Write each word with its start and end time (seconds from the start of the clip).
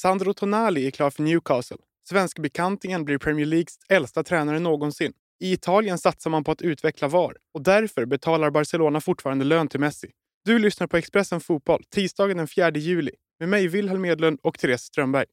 Sandro 0.00 0.34
Tonali 0.34 0.86
är 0.86 0.90
klar 0.90 1.10
för 1.10 1.22
Newcastle. 1.22 1.76
Svenskbekantingen 2.08 3.04
blir 3.04 3.18
Premier 3.18 3.46
Leagues 3.46 3.78
äldsta 3.88 4.22
tränare 4.24 4.58
någonsin. 4.58 5.12
I 5.40 5.52
Italien 5.52 5.98
satsar 5.98 6.30
man 6.30 6.44
på 6.44 6.52
att 6.52 6.62
utveckla 6.62 7.08
VAR 7.08 7.36
och 7.54 7.62
därför 7.62 8.06
betalar 8.06 8.50
Barcelona 8.50 9.00
fortfarande 9.00 9.44
lön 9.44 9.68
till 9.68 9.80
Messi. 9.80 10.10
Du 10.44 10.58
lyssnar 10.58 10.86
på 10.86 10.96
Expressen 10.96 11.40
Fotboll 11.40 11.84
tisdagen 11.90 12.36
den 12.36 12.48
4 12.48 12.70
juli 12.70 13.10
med 13.40 13.48
mig 13.48 13.68
Wilhelm 13.68 14.04
Edlund 14.04 14.38
och 14.42 14.58
Therese 14.58 14.82
Strömberg. 14.82 15.26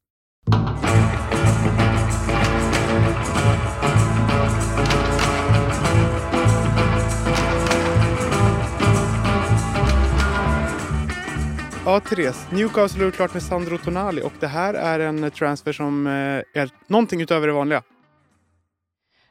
Ja, 11.87 11.99
Therese. 11.99 12.51
Newcastle 12.51 13.03
har 13.03 13.11
klart 13.11 13.33
med 13.33 13.43
Sandro 13.43 13.77
Tonali 13.77 14.21
och 14.21 14.33
det 14.39 14.47
här 14.47 14.73
är 14.73 14.99
en 14.99 15.31
transfer 15.31 15.73
som 15.73 16.07
eh, 16.07 16.61
är 16.61 16.69
någonting 16.87 17.21
utöver 17.21 17.47
det 17.47 17.53
vanliga. 17.53 17.83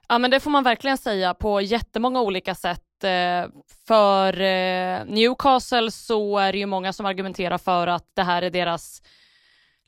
Ja, 0.09 0.19
men 0.19 0.31
det 0.31 0.41
får 0.41 0.51
man 0.51 0.65
verkligen 0.65 0.99
säga 0.99 1.35
på 1.35 1.61
jättemånga 1.61 2.21
olika 2.21 2.55
sätt. 2.55 3.05
Eh, 3.05 3.51
för 3.87 4.41
eh, 4.41 5.05
Newcastle 5.05 5.91
så 5.91 6.39
är 6.39 6.53
det 6.53 6.59
ju 6.59 6.67
många 6.67 6.93
som 6.93 7.07
argumenterar 7.07 7.59
för 7.59 7.87
att 7.87 8.07
det 8.17 8.23
här 8.23 8.43
är 8.43 8.51
deras, 8.51 9.03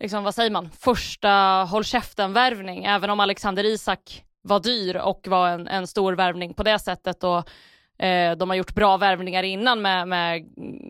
liksom 0.00 0.24
vad 0.24 0.34
säger 0.34 0.50
man, 0.50 0.70
första 0.70 1.30
håll 1.70 1.84
käften-värvning. 1.84 2.84
Även 2.84 3.10
om 3.10 3.20
Alexander 3.20 3.64
Isak 3.64 4.24
var 4.42 4.60
dyr 4.60 4.96
och 4.96 5.20
var 5.28 5.48
en, 5.48 5.68
en 5.68 5.86
stor 5.86 6.12
värvning 6.12 6.54
på 6.54 6.62
det 6.62 6.78
sättet 6.78 7.24
och 7.24 7.50
Eh, 7.98 8.36
de 8.36 8.50
har 8.50 8.56
gjort 8.56 8.74
bra 8.74 8.96
värvningar 8.96 9.42
innan 9.42 9.82
med, 9.82 10.08
med 10.08 10.44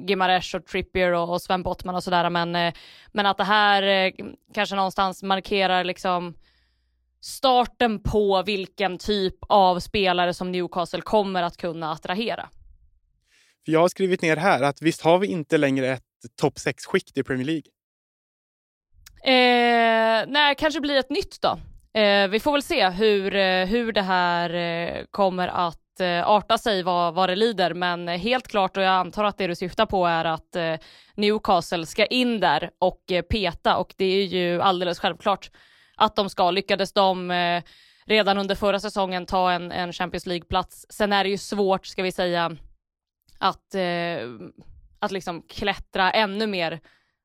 Gimaresh 0.09 0.57
och 0.57 0.67
Trippier 0.67 1.13
och, 1.13 1.33
och 1.33 1.43
Sven 1.43 1.63
Bottman 1.63 1.95
och 1.95 2.05
sådär, 2.05 2.31
men, 2.31 2.57
eh, 2.57 2.75
men 3.13 3.27
att 3.27 3.39
det 3.39 3.45
här 3.45 3.83
eh, 3.83 4.13
kanske 4.55 4.77
någonstans 4.77 5.23
markerar 5.23 5.85
liksom 5.85 6.35
starten 7.21 8.03
på 8.03 8.43
vilken 8.43 8.99
typ 8.99 9.35
av 9.41 9.81
spelare 9.81 10.35
som 10.35 10.53
Newcastle 10.53 11.01
kommer 11.01 11.43
att 11.43 11.57
kunna 11.57 11.93
attrahera. 11.93 12.49
Jag 13.65 13.81
har 13.81 13.89
skrivit 13.89 14.23
ner 14.23 14.37
här 14.37 14.63
att 14.63 14.83
visst 14.83 15.03
har 15.03 15.19
vi 15.19 15.27
inte 15.27 15.59
längre 15.59 15.89
ett 15.93 16.37
topp 16.41 16.55
6-skikt 16.55 17.19
i 17.19 17.23
Premier 17.23 17.47
League? 17.47 17.71
Eh, 19.23 20.25
nej, 20.29 20.55
kanske 20.59 20.81
blir 20.81 20.97
ett 20.97 21.11
nytt 21.11 21.43
då. 21.43 21.59
Eh, 22.01 22.29
vi 22.29 22.41
får 22.41 22.53
väl 22.53 22.63
se 22.63 22.91
hur, 22.91 23.35
eh, 23.35 23.67
hur 23.67 23.93
det 23.93 24.03
här 24.03 25.07
kommer 25.11 25.49
att 25.49 25.86
eh, 26.01 26.29
arta 26.29 26.59
sig 26.59 26.83
vad, 26.83 27.15
vad 27.15 27.29
det 27.29 27.37
lider, 27.37 27.75
men 27.75 28.09
helt 28.09 28.49
klart 28.49 28.77
och 28.77 28.83
jag 28.83 28.93
antar 28.93 29.25
att 29.25 29.39
det 29.39 29.47
du 29.47 29.55
syftar 29.55 29.87
på 29.87 30.07
är 30.07 30.25
att 30.25 30.57
eh, 30.57 30.75
Newcastle 31.15 31.87
ska 31.87 32.07
in 32.07 32.41
där 32.41 32.71
och 32.79 33.13
eh, 33.13 33.23
peta 33.23 33.77
och 33.77 33.95
det 33.97 34.05
är 34.05 34.25
ju 34.25 34.63
alldeles 34.63 34.99
självklart 34.99 35.51
att 35.97 36.17
de 36.17 36.31
ska. 36.31 36.51
Lyckades 36.51 36.93
de 36.93 37.31
eh, 37.31 37.63
redan 38.07 38.39
under 38.39 38.55
förra 38.55 38.81
säsongen 38.81 39.27
ta 39.27 39.53
en, 39.53 39.73
en 39.73 39.93
Champions 39.93 40.27
League-plats. 40.27 40.87
Sen 40.89 41.13
är 41.13 41.25
det 41.25 41.31
ju 41.31 41.39
svårt, 41.39 41.87
ska 41.87 42.03
vi 42.03 42.13
säga, 42.13 42.57
att, 43.39 43.75
eh, 43.75 44.29
att 44.99 45.13
liksom 45.13 45.43
klättra 45.43 46.11
ännu 46.11 46.47
mer 46.47 46.81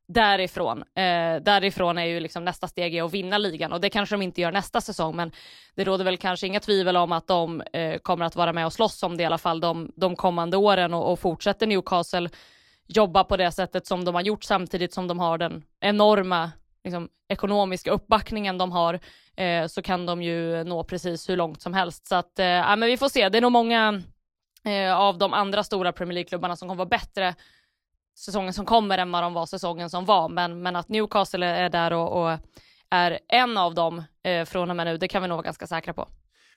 därifrån. 0.08 0.78
Eh, 0.80 1.42
därifrån 1.42 1.98
är 1.98 2.06
ju 2.06 2.20
liksom 2.20 2.46
nästa 2.46 2.68
steg 2.68 3.00
att 3.00 3.14
vinna 3.14 3.38
ligan 3.38 3.74
och 3.74 3.82
det 3.82 3.90
kanske 3.90 4.16
de 4.16 4.22
inte 4.22 4.42
gör 4.42 4.52
nästa 4.52 4.82
säsong, 4.82 5.16
men 5.16 5.32
det 5.76 5.84
råder 5.84 6.06
väl 6.06 6.18
kanske 6.18 6.48
inga 6.48 6.60
tvivel 6.60 6.98
om 6.98 7.12
att 7.12 7.28
de 7.28 7.62
eh, 7.62 7.98
kommer 7.98 8.26
att 8.26 8.36
vara 8.36 8.54
med 8.54 8.66
och 8.66 8.74
slåss 8.74 9.04
om 9.04 9.18
det 9.18 9.24
i 9.24 9.26
alla 9.26 9.38
fall 9.38 9.60
de, 9.60 9.92
de 9.96 10.16
kommande 10.16 10.58
åren 10.58 10.94
och, 10.94 11.12
och 11.12 11.20
fortsätter 11.20 11.68
Newcastle 11.68 12.30
jobba 12.88 13.24
på 13.24 13.38
det 13.38 13.52
sättet 13.52 13.88
som 13.88 14.06
de 14.06 14.16
har 14.16 14.22
gjort 14.22 14.44
samtidigt 14.44 14.94
som 14.94 15.08
de 15.08 15.20
har 15.20 15.38
den 15.38 15.64
enorma 15.80 16.52
liksom, 16.84 17.10
ekonomiska 17.30 17.92
uppbackningen 17.92 18.58
de 18.58 18.72
har 18.72 19.00
eh, 19.36 19.68
så 19.68 19.82
kan 19.82 20.06
de 20.06 20.24
ju 20.24 20.64
nå 20.64 20.84
precis 20.84 21.30
hur 21.30 21.38
långt 21.38 21.62
som 21.62 21.74
helst. 21.74 22.08
Så 22.08 22.16
att, 22.16 22.40
eh, 22.40 22.46
ja, 22.46 22.76
men 22.76 22.90
vi 22.90 22.98
får 22.98 23.10
se. 23.10 23.30
Det 23.30 23.38
är 23.38 23.42
nog 23.42 23.52
många 23.52 24.02
eh, 24.66 24.98
av 24.98 25.18
de 25.18 25.34
andra 25.34 25.64
stora 25.64 25.92
Premier 25.92 26.14
League-klubbarna 26.14 26.56
som 26.56 26.68
kommer 26.68 26.86
vara 26.86 26.90
bättre 26.90 27.36
säsongen 28.18 28.54
som 28.54 28.66
kommer 28.66 28.98
än 28.98 29.12
vad 29.12 29.24
de 29.24 29.34
var 29.34 29.46
säsongen 29.46 29.90
som 29.90 30.06
var. 30.06 30.30
Men, 30.30 30.62
men 30.62 30.76
att 30.76 30.90
Newcastle 30.90 31.46
är 31.46 31.70
där 31.70 31.94
och, 31.94 32.24
och 32.24 32.40
är 32.90 33.20
en 33.28 33.58
av 33.58 33.76
dem 33.76 34.04
eh, 34.24 34.46
från 34.46 34.70
och 34.70 34.76
med 34.76 34.86
nu, 34.86 34.98
det 34.98 35.08
kan 35.08 35.22
vi 35.22 35.28
nog 35.28 35.36
vara 35.36 35.46
ganska 35.46 35.68
säkra 35.68 35.94
på. 35.94 36.08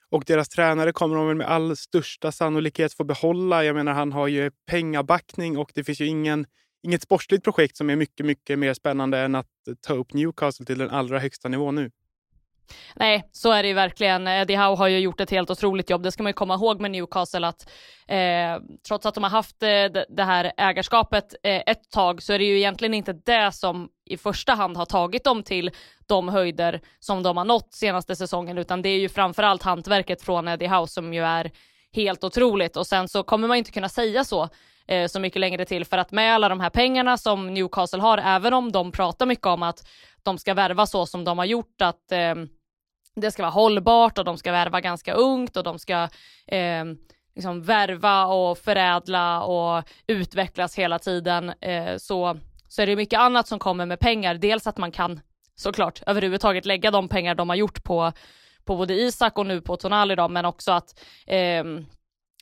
Och 0.09 0.23
deras 0.27 0.49
tränare 0.49 0.91
kommer 0.91 1.15
de 1.15 1.27
väl 1.27 1.35
med 1.35 1.47
all 1.47 1.77
största 1.77 2.31
sannolikhet 2.31 2.93
få 2.93 3.03
behålla. 3.03 3.63
Jag 3.63 3.75
menar, 3.75 3.93
han 3.93 4.11
har 4.11 4.27
ju 4.27 4.51
pengabackning 4.67 5.57
och 5.57 5.71
det 5.75 5.83
finns 5.83 6.01
ju 6.01 6.05
ingen, 6.05 6.45
inget 6.83 7.01
sportsligt 7.01 7.43
projekt 7.43 7.77
som 7.77 7.89
är 7.89 7.95
mycket, 7.95 8.25
mycket 8.25 8.59
mer 8.59 8.73
spännande 8.73 9.19
än 9.19 9.35
att 9.35 9.47
ta 9.87 9.93
upp 9.93 10.13
Newcastle 10.13 10.65
till 10.65 10.77
den 10.77 10.89
allra 10.89 11.19
högsta 11.19 11.49
nivån 11.49 11.75
nu. 11.75 11.91
Nej, 12.95 13.29
så 13.31 13.51
är 13.51 13.63
det 13.63 13.67
ju 13.67 13.73
verkligen. 13.73 14.27
Eh, 14.27 14.41
Eddie 14.41 14.55
Howe 14.55 14.75
har 14.75 14.87
ju 14.87 14.99
gjort 14.99 15.21
ett 15.21 15.31
helt 15.31 15.49
otroligt 15.49 15.89
jobb. 15.89 16.03
Det 16.03 16.11
ska 16.11 16.23
man 16.23 16.29
ju 16.29 16.33
komma 16.33 16.53
ihåg 16.53 16.81
med 16.81 16.91
Newcastle 16.91 17.47
att 17.47 17.69
eh, 18.07 18.77
trots 18.87 19.05
att 19.05 19.15
de 19.15 19.23
har 19.23 19.31
haft 19.31 19.63
eh, 19.63 20.03
det 20.09 20.23
här 20.23 20.51
ägarskapet 20.57 21.35
eh, 21.43 21.61
ett 21.65 21.91
tag 21.91 22.23
så 22.23 22.33
är 22.33 22.39
det 22.39 22.45
ju 22.45 22.57
egentligen 22.57 22.93
inte 22.93 23.13
det 23.13 23.51
som 23.51 23.89
i 24.05 24.17
första 24.17 24.53
hand 24.53 24.77
har 24.77 24.85
tagit 24.85 25.23
dem 25.23 25.43
till 25.43 25.71
de 26.07 26.29
höjder 26.29 26.81
som 26.99 27.23
de 27.23 27.37
har 27.37 27.45
nått 27.45 27.73
senaste 27.73 28.15
säsongen, 28.15 28.57
utan 28.57 28.81
det 28.81 28.89
är 28.89 28.99
ju 28.99 29.09
framförallt 29.09 29.63
hantverket 29.63 30.21
från 30.21 30.47
eh, 30.47 30.53
Eddie 30.53 30.67
Howe 30.67 30.87
som 30.87 31.13
ju 31.13 31.23
är 31.23 31.51
helt 31.93 32.23
otroligt 32.23 32.77
och 32.77 32.87
sen 32.87 33.07
så 33.07 33.23
kommer 33.23 33.47
man 33.47 33.57
inte 33.57 33.71
kunna 33.71 33.89
säga 33.89 34.23
så 34.23 34.49
eh, 34.87 35.07
så 35.07 35.19
mycket 35.19 35.39
längre 35.39 35.65
till 35.65 35.85
för 35.85 35.97
att 35.97 36.11
med 36.11 36.35
alla 36.35 36.49
de 36.49 36.59
här 36.59 36.69
pengarna 36.69 37.17
som 37.17 37.53
Newcastle 37.53 38.01
har, 38.01 38.17
även 38.17 38.53
om 38.53 38.71
de 38.71 38.91
pratar 38.91 39.25
mycket 39.25 39.45
om 39.45 39.63
att 39.63 39.87
de 40.23 40.37
ska 40.37 40.53
värva 40.53 40.85
så 40.85 41.05
som 41.05 41.23
de 41.23 41.37
har 41.37 41.45
gjort, 41.45 41.81
att 41.81 42.11
eh, 42.11 42.35
det 43.15 43.31
ska 43.31 43.43
vara 43.43 43.51
hållbart 43.51 44.17
och 44.17 44.25
de 44.25 44.37
ska 44.37 44.51
värva 44.51 44.81
ganska 44.81 45.13
ungt 45.13 45.57
och 45.57 45.63
de 45.63 45.79
ska 45.79 46.09
eh, 46.47 46.85
liksom 47.35 47.61
värva 47.61 48.25
och 48.25 48.57
förädla 48.57 49.43
och 49.43 49.83
utvecklas 50.07 50.75
hela 50.75 50.99
tiden 50.99 51.49
eh, 51.61 51.97
så, 51.97 52.37
så 52.67 52.81
är 52.81 52.87
det 52.87 52.95
mycket 52.95 53.19
annat 53.19 53.47
som 53.47 53.59
kommer 53.59 53.85
med 53.85 53.99
pengar. 53.99 54.35
Dels 54.35 54.67
att 54.67 54.77
man 54.77 54.91
kan 54.91 55.19
såklart 55.55 56.01
överhuvudtaget 56.07 56.65
lägga 56.65 56.91
de 56.91 57.07
pengar 57.07 57.35
de 57.35 57.49
har 57.49 57.55
gjort 57.55 57.83
på, 57.83 58.11
på 58.65 58.75
både 58.77 58.93
Isak 58.93 59.37
och 59.37 59.45
nu 59.45 59.61
på 59.61 59.77
Tonali 59.77 60.15
då, 60.15 60.27
men 60.27 60.45
också 60.45 60.71
att 60.71 60.99
eh, 61.27 61.63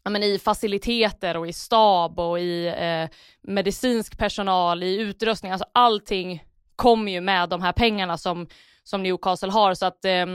men 0.10 0.24
i 0.24 0.40
faciliteter 0.40 1.38
och 1.38 1.48
i 1.48 1.54
stab 1.54 2.20
och 2.20 2.40
i 2.40 2.68
eh, 2.68 3.10
medicinsk 3.42 4.18
personal, 4.18 4.84
i 4.84 5.00
utrustning, 5.00 5.52
alltså 5.52 5.68
allting 5.74 6.44
kommer 6.76 7.12
ju 7.12 7.22
med 7.22 7.50
de 7.50 7.62
här 7.62 7.72
pengarna 7.72 8.18
som, 8.18 8.48
som 8.84 9.04
Newcastle 9.04 9.52
har 9.52 9.74
så 9.74 9.86
att 9.86 10.06
eh, 10.06 10.26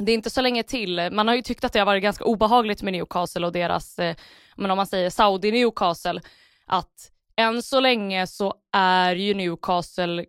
det 0.00 0.12
är 0.12 0.14
inte 0.14 0.30
så 0.30 0.40
länge 0.40 0.62
till. 0.62 1.08
Man 1.12 1.28
har 1.28 1.34
ju 1.34 1.42
tyckt 1.42 1.64
att 1.64 1.72
det 1.72 1.78
har 1.78 1.86
varit 1.86 2.02
ganska 2.02 2.24
obehagligt 2.24 2.82
med 2.82 2.92
Newcastle 2.92 3.46
och 3.46 3.52
deras, 3.52 3.98
eh, 3.98 4.16
men 4.56 4.70
om 4.70 4.76
man 4.76 4.86
säger 4.86 5.10
Saudi 5.10 5.52
Newcastle, 5.52 6.20
att 6.66 7.10
än 7.36 7.62
så 7.62 7.80
länge 7.80 8.26
så 8.26 8.54
är 8.72 9.16
ju 9.16 9.34
Newcastle 9.34 10.24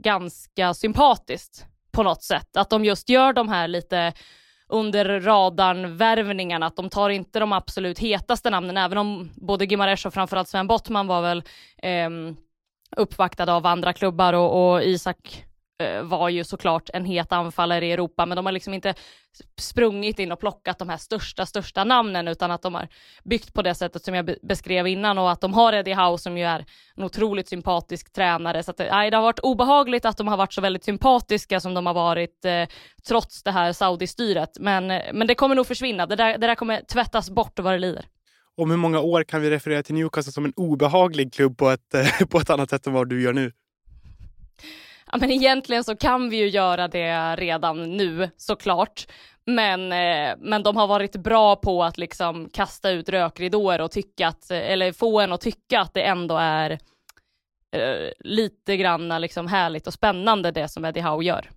ganska 0.00 0.74
sympatiskt 0.74 1.66
på 1.92 2.02
något 2.02 2.22
sätt. 2.22 2.56
Att 2.56 2.70
de 2.70 2.84
just 2.84 3.08
gör 3.08 3.32
de 3.32 3.48
här 3.48 3.68
lite 3.68 4.12
under 4.68 5.20
radarn 5.20 5.96
värvningarna, 5.96 6.66
att 6.66 6.76
de 6.76 6.90
tar 6.90 7.10
inte 7.10 7.38
de 7.38 7.52
absolut 7.52 7.98
hetaste 7.98 8.50
namnen, 8.50 8.76
även 8.76 8.98
om 8.98 9.30
både 9.34 9.64
Gimaresh 9.64 10.06
och 10.06 10.14
framförallt 10.14 10.48
Sven 10.48 10.66
Bottman 10.66 11.06
var 11.06 11.22
väl 11.22 11.42
eh, 11.82 12.10
uppvaktade 12.96 13.52
av 13.52 13.66
andra 13.66 13.92
klubbar 13.92 14.32
och, 14.32 14.72
och 14.72 14.82
Isak 14.82 15.44
Eh, 15.80 16.02
var 16.02 16.28
ju 16.28 16.44
såklart 16.44 16.90
en 16.92 17.04
het 17.04 17.32
anfallare 17.32 17.86
i 17.86 17.92
Europa, 17.92 18.26
men 18.26 18.36
de 18.36 18.46
har 18.46 18.52
liksom 18.52 18.74
inte 18.74 18.94
sprungit 19.58 20.18
in 20.18 20.32
och 20.32 20.40
plockat 20.40 20.78
de 20.78 20.88
här 20.88 20.96
största, 20.96 21.46
största 21.46 21.84
namnen, 21.84 22.28
utan 22.28 22.50
att 22.50 22.62
de 22.62 22.74
har 22.74 22.88
byggt 23.24 23.54
på 23.54 23.62
det 23.62 23.74
sättet 23.74 24.04
som 24.04 24.14
jag 24.14 24.34
beskrev 24.42 24.86
innan 24.86 25.18
och 25.18 25.30
att 25.30 25.40
de 25.40 25.54
har 25.54 25.72
Eddie 25.72 25.94
Howe 25.94 26.18
som 26.18 26.38
ju 26.38 26.44
är 26.44 26.64
en 26.96 27.04
otroligt 27.04 27.48
sympatisk 27.48 28.12
tränare. 28.12 28.62
Så 28.62 28.70
att, 28.70 28.80
eh, 28.80 28.86
nej, 28.90 29.10
det 29.10 29.16
har 29.16 29.22
varit 29.22 29.38
obehagligt 29.38 30.04
att 30.04 30.16
de 30.16 30.28
har 30.28 30.36
varit 30.36 30.52
så 30.52 30.60
väldigt 30.60 30.84
sympatiska 30.84 31.60
som 31.60 31.74
de 31.74 31.86
har 31.86 31.94
varit 31.94 32.44
eh, 32.44 32.68
trots 33.08 33.42
det 33.42 33.50
här 33.50 33.72
Saudi-styret. 33.72 34.50
Men, 34.60 34.90
eh, 34.90 35.02
men 35.12 35.26
det 35.26 35.34
kommer 35.34 35.54
nog 35.54 35.66
försvinna. 35.66 36.06
Det 36.06 36.16
där, 36.16 36.38
det 36.38 36.46
där 36.46 36.54
kommer 36.54 36.82
tvättas 36.92 37.30
bort 37.30 37.58
vad 37.58 37.74
det 37.74 37.78
lider. 37.78 38.04
Om 38.56 38.70
hur 38.70 38.76
många 38.76 39.00
år 39.00 39.24
kan 39.24 39.42
vi 39.42 39.50
referera 39.50 39.82
till 39.82 39.94
Newcastle 39.94 40.32
som 40.32 40.44
en 40.44 40.52
obehaglig 40.56 41.32
klubb 41.32 41.58
på 41.58 41.70
ett, 41.70 41.94
på 42.30 42.38
ett 42.38 42.50
annat 42.50 42.70
sätt 42.70 42.86
än 42.86 42.92
vad 42.92 43.08
du 43.08 43.22
gör 43.22 43.32
nu? 43.32 43.52
Ja, 45.12 45.18
men 45.18 45.30
egentligen 45.30 45.84
så 45.84 45.96
kan 45.96 46.30
vi 46.30 46.36
ju 46.36 46.48
göra 46.48 46.88
det 46.88 47.36
redan 47.36 47.96
nu 47.96 48.30
såklart. 48.36 49.06
Men, 49.46 49.92
eh, 49.92 50.36
men 50.38 50.62
de 50.62 50.76
har 50.76 50.86
varit 50.86 51.16
bra 51.16 51.56
på 51.56 51.84
att 51.84 51.98
liksom 51.98 52.48
kasta 52.52 52.90
ut 52.90 53.08
rökridåer 53.08 53.80
och 53.80 53.90
tycka 53.90 54.28
att, 54.28 54.50
eller 54.50 54.92
få 54.92 55.20
en 55.20 55.32
att 55.32 55.40
tycka 55.40 55.80
att 55.80 55.94
det 55.94 56.02
ändå 56.02 56.36
är 56.36 56.70
eh, 57.76 58.10
lite 58.18 58.76
granna 58.76 59.18
liksom 59.18 59.46
härligt 59.46 59.86
och 59.86 59.92
spännande 59.92 60.50
det 60.50 60.68
som 60.68 60.84
Eddie 60.84 61.00
Howe 61.00 61.24
gör. 61.24 61.50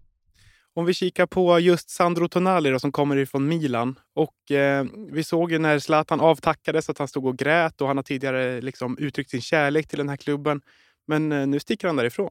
Om 0.76 0.86
vi 0.86 0.94
kikar 0.94 1.26
på 1.26 1.60
just 1.60 1.90
Sandro 1.90 2.28
Tonali 2.28 2.70
då, 2.70 2.80
som 2.80 2.92
kommer 2.92 3.18
ifrån 3.18 3.48
Milan. 3.48 4.00
Och 4.16 4.52
eh, 4.52 4.86
Vi 5.12 5.24
såg 5.24 5.52
ju 5.52 5.60
när 5.60 5.80
Zlatan 5.80 6.22
avtackades 6.22 6.90
att 6.90 6.98
han 6.98 7.08
stod 7.08 7.26
och 7.26 7.38
grät 7.38 7.82
och 7.82 7.88
han 7.88 7.98
har 7.98 8.04
tidigare 8.04 8.62
liksom 8.62 8.98
uttryckt 8.98 9.30
sin 9.30 9.42
kärlek 9.42 9.88
till 9.88 9.98
den 9.98 10.10
här 10.10 10.18
klubben. 10.18 10.62
Men 11.08 11.32
eh, 11.32 11.48
nu 11.48 11.60
sticker 11.60 11.88
han 11.88 11.96
därifrån. 11.96 12.30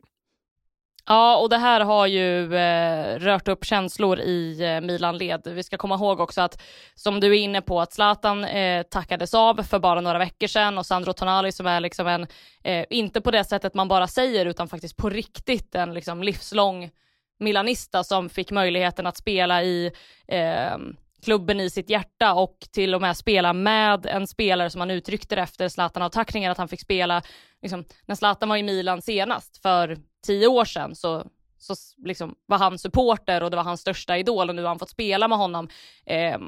Ja, 1.06 1.37
och 1.37 1.49
det 1.49 1.58
här 1.58 1.81
har 1.81 2.06
ju 2.06 2.54
eh, 2.56 3.19
rört 3.19 3.49
upp 3.49 3.64
känslor 3.64 4.20
i 4.20 4.62
eh, 4.62 4.81
Milan-led. 4.81 5.43
Vi 5.46 5.62
ska 5.62 5.76
komma 5.76 5.94
ihåg 5.94 6.20
också 6.20 6.40
att, 6.40 6.62
som 6.94 7.20
du 7.20 7.26
är 7.26 7.40
inne 7.40 7.62
på, 7.62 7.81
att 7.81 7.93
Zlatan 7.93 8.44
eh, 8.44 8.82
tackades 8.82 9.34
av 9.34 9.62
för 9.62 9.78
bara 9.78 10.00
några 10.00 10.19
veckor 10.19 10.46
sedan 10.46 10.78
och 10.78 10.87
Sandro 10.87 11.12
Tonali 11.12 11.52
som 11.52 11.66
är 11.66 11.81
liksom 11.81 12.06
en, 12.06 12.26
eh, 12.64 12.84
inte 12.90 13.20
på 13.20 13.31
det 13.31 13.44
sättet 13.44 13.75
man 13.75 13.88
bara 13.88 14.06
säger, 14.06 14.46
utan 14.46 14.69
faktiskt 14.69 14.96
på 14.96 15.10
riktigt 15.10 15.75
en 15.75 15.94
liksom 15.94 16.22
livslång 16.22 16.90
milanista 17.38 18.04
som 18.04 18.28
fick 18.28 18.50
möjligheten 18.50 19.06
att 19.06 19.16
spela 19.16 19.62
i 19.62 19.93
eh, 20.28 20.76
klubben 21.24 21.60
i 21.60 21.70
sitt 21.70 21.90
hjärta 21.90 22.34
och 22.34 22.56
till 22.72 22.94
och 22.94 23.00
med 23.00 23.16
spela 23.16 23.52
med 23.52 24.06
en 24.06 24.26
spelare 24.26 24.70
som 24.70 24.80
han 24.80 24.90
uttryckte 24.90 25.36
efter 25.36 25.69
Zlatan-avtackningen, 25.69 26.52
att 26.52 26.58
han 26.58 26.69
fick 26.69 26.80
spela, 26.80 27.22
liksom, 27.62 27.84
när 28.06 28.14
Zlatan 28.14 28.48
var 28.48 28.56
i 28.56 28.62
Milan 28.62 29.02
senast 29.02 29.62
för 29.62 29.98
tio 30.26 30.46
år 30.46 30.64
sedan 30.64 30.94
så, 30.94 31.26
så 31.58 31.74
liksom 32.04 32.34
var 32.46 32.58
han 32.58 32.78
supporter 32.78 33.42
och 33.42 33.50
det 33.50 33.56
var 33.56 33.64
hans 33.64 33.80
största 33.80 34.19
idol 34.19 34.48
och 34.48 34.54
nu 34.54 34.62
har 34.62 34.69
han 34.69 34.78
fått 34.78 34.90
spela 34.90 35.28
med 35.28 35.38
honom. 35.38 35.69
Eh, 36.06 36.38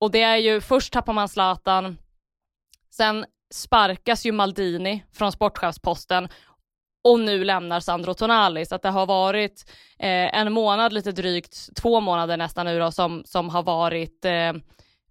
och 0.00 0.10
det 0.10 0.22
är 0.22 0.36
ju, 0.36 0.60
först 0.60 0.92
tappar 0.92 1.12
man 1.12 1.28
Zlatan, 1.28 1.98
sen 2.90 3.26
sparkas 3.50 4.26
ju 4.26 4.32
Maldini 4.32 5.04
från 5.12 5.32
sportchefsposten 5.32 6.28
och 7.10 7.20
nu 7.20 7.44
lämnar 7.44 7.80
Sandro 7.80 8.14
Tonali. 8.14 8.66
Så 8.66 8.74
att 8.74 8.82
det 8.82 8.88
har 8.88 9.06
varit 9.06 9.70
eh, 9.98 10.38
en 10.38 10.52
månad, 10.52 10.92
lite 10.92 11.12
drygt 11.12 11.76
två 11.76 12.00
månader 12.00 12.36
nästan 12.36 12.66
nu 12.66 12.78
då, 12.78 12.90
som, 12.90 13.22
som 13.24 13.48
har 13.48 13.62
varit 13.62 14.24
eh, 14.24 14.52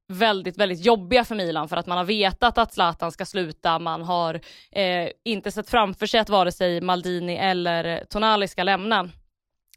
väldigt, 0.08 0.58
väldigt 0.58 0.86
jobbiga 0.86 1.24
för 1.24 1.36
Milan 1.36 1.70
för 1.70 1.78
att 1.78 1.88
man 1.88 1.98
har 1.98 2.06
vetat 2.06 2.58
att 2.58 2.74
Zlatan 2.74 3.12
ska 3.12 3.26
sluta. 3.26 3.80
Man 3.80 4.02
har 4.02 4.42
eh, 4.72 5.10
inte 5.26 5.52
sett 5.52 5.70
framför 5.70 6.06
sig 6.06 6.20
att 6.20 6.30
vare 6.30 6.52
sig 6.52 6.82
Maldini 6.82 7.36
eller 7.36 8.06
Tonali 8.10 8.48
ska 8.48 8.64
lämna. 8.64 9.00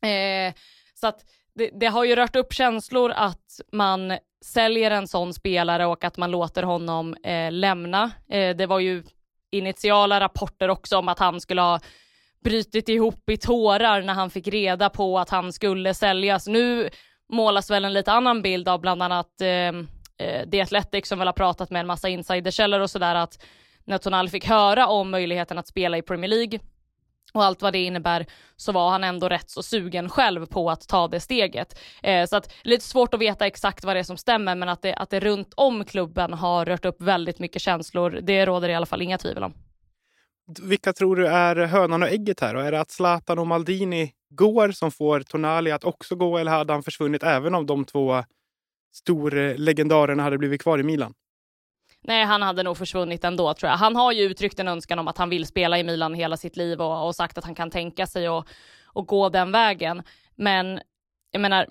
Eh, 0.03 0.55
så 0.95 1.07
att 1.07 1.25
det, 1.55 1.71
det, 1.81 1.87
har 1.87 2.05
ju 2.05 2.17
rört 2.17 2.37
upp 2.37 2.53
känslor 2.53 3.11
att 3.11 3.61
man 3.73 4.19
säljer 4.45 4.91
en 4.91 5.09
sån 5.09 5.35
spelare 5.35 5.87
och 5.87 6.05
att 6.05 6.17
man 6.17 6.31
låter 6.31 6.63
honom 6.63 7.15
eh, 7.15 7.53
lämna. 7.53 8.11
Eh, 8.31 8.57
det 8.57 8.67
var 8.67 8.79
ju 8.79 9.03
initiala 9.51 10.21
rapporter 10.21 10.69
också 10.69 10.99
om 10.99 11.09
att 11.09 11.19
han 11.19 11.41
skulle 11.41 11.61
ha 11.61 11.81
brutit 12.45 12.89
ihop 12.89 13.31
i 13.31 13.37
tårar 13.37 14.03
när 14.03 14.15
han 14.15 14.31
fick 14.31 14.49
reda 14.49 14.91
på 14.91 15.19
att 15.19 15.31
han 15.31 15.53
skulle 15.53 15.95
säljas. 15.95 16.47
Nu 16.47 16.91
målas 17.33 17.71
väl 17.71 17.85
en 17.85 17.93
lite 17.93 18.13
annan 18.13 18.43
bild 18.43 18.69
av 18.69 18.81
bland 18.81 19.03
annat 19.03 19.41
eh, 19.41 19.49
eh 19.49 20.49
The 20.51 20.61
Athletic 20.61 21.09
som 21.09 21.19
väl 21.19 21.29
har 21.29 21.33
pratat 21.33 21.71
med 21.71 21.81
en 21.81 21.87
massa 21.87 22.09
insiderkällor 22.09 22.81
och 22.81 22.91
sådär 22.91 23.15
att 23.15 23.45
när 23.85 23.99
Tonali 23.99 24.29
fick 24.29 24.47
höra 24.47 24.87
om 24.87 25.11
möjligheten 25.11 25.59
att 25.59 25.69
spela 25.69 25.99
i 25.99 26.03
Premier 26.03 26.29
League 26.29 26.61
och 27.33 27.45
allt 27.45 27.63
vad 27.63 27.73
det 27.73 27.79
innebär 27.79 28.27
så 28.57 28.73
var 28.73 28.91
han 28.91 29.05
ändå 29.05 29.29
rätt 29.29 29.51
så 29.51 29.63
sugen 29.63 30.09
själv 30.09 30.47
på 30.47 30.71
att 30.71 30.89
ta 30.89 31.09
det 31.09 31.21
steget. 31.21 31.81
Eh, 32.03 32.27
så 32.27 32.37
att 32.37 32.55
lite 32.63 32.85
svårt 32.85 33.15
att 33.15 33.21
veta 33.21 33.47
exakt 33.47 33.85
vad 33.85 33.97
det 33.97 34.01
är 34.01 34.05
som 34.05 34.17
stämmer 34.17 34.55
men 34.55 34.69
att 34.69 34.83
det, 34.83 34.95
att 34.95 35.11
det 35.11 35.21
runt 35.21 35.53
om 35.57 35.85
klubben 35.85 36.33
har 36.33 36.65
rört 36.65 36.85
upp 36.85 37.03
väldigt 37.03 37.39
mycket 37.39 37.63
känslor 37.63 38.21
det 38.23 38.47
råder 38.47 38.69
i 38.69 38.75
alla 38.75 38.87
fall 38.87 39.03
inga 39.03 39.19
tvivel 39.19 39.43
om. 39.43 39.55
Vilka 40.63 40.93
tror 40.93 41.17
du 41.17 41.27
är 41.27 41.57
hönan 41.57 42.03
och 42.03 42.09
ägget 42.09 42.41
här? 42.41 42.55
Och 42.55 42.63
är 42.63 42.73
det 42.73 42.81
att 42.81 42.91
Zlatan 42.91 43.39
och 43.39 43.47
Maldini 43.47 44.13
går 44.31 44.71
som 44.71 44.91
får 44.91 45.21
Tonali 45.21 45.71
att 45.71 45.85
också 45.85 46.17
gå 46.17 46.39
eller 46.39 46.51
hade 46.51 46.73
han 46.73 46.83
försvunnit 46.83 47.23
även 47.23 47.55
om 47.55 47.67
de 47.67 47.85
två 47.85 48.25
storlegendarerna 48.93 50.23
hade 50.23 50.39
blivit 50.39 50.63
kvar 50.63 50.79
i 50.79 50.83
Milan? 50.83 51.15
Nej, 52.01 52.25
han 52.25 52.43
hade 52.43 52.63
nog 52.63 52.77
försvunnit 52.77 53.25
ändå 53.25 53.55
tror 53.55 53.71
jag. 53.71 53.77
Han 53.77 53.97
har 53.97 54.13
ju 54.13 54.23
uttryckt 54.23 54.61
en 54.61 54.69
önskan 54.69 54.99
om 54.99 55.09
att 55.09 55.19
han 55.19 55.31
vill 55.31 55.47
spela 55.47 55.79
i 55.79 55.85
Milan 55.85 56.15
hela 56.15 56.37
sitt 56.37 56.57
liv 56.57 56.81
och, 56.81 57.07
och 57.07 57.15
sagt 57.15 57.39
att 57.39 57.45
han 57.45 57.55
kan 57.55 57.71
tänka 57.71 58.07
sig 58.07 58.27
att 58.27 58.47
gå 59.07 59.29
den 59.29 59.53
vägen. 59.53 60.03
Men 60.37 60.81
jag 61.31 61.41
menar, 61.41 61.67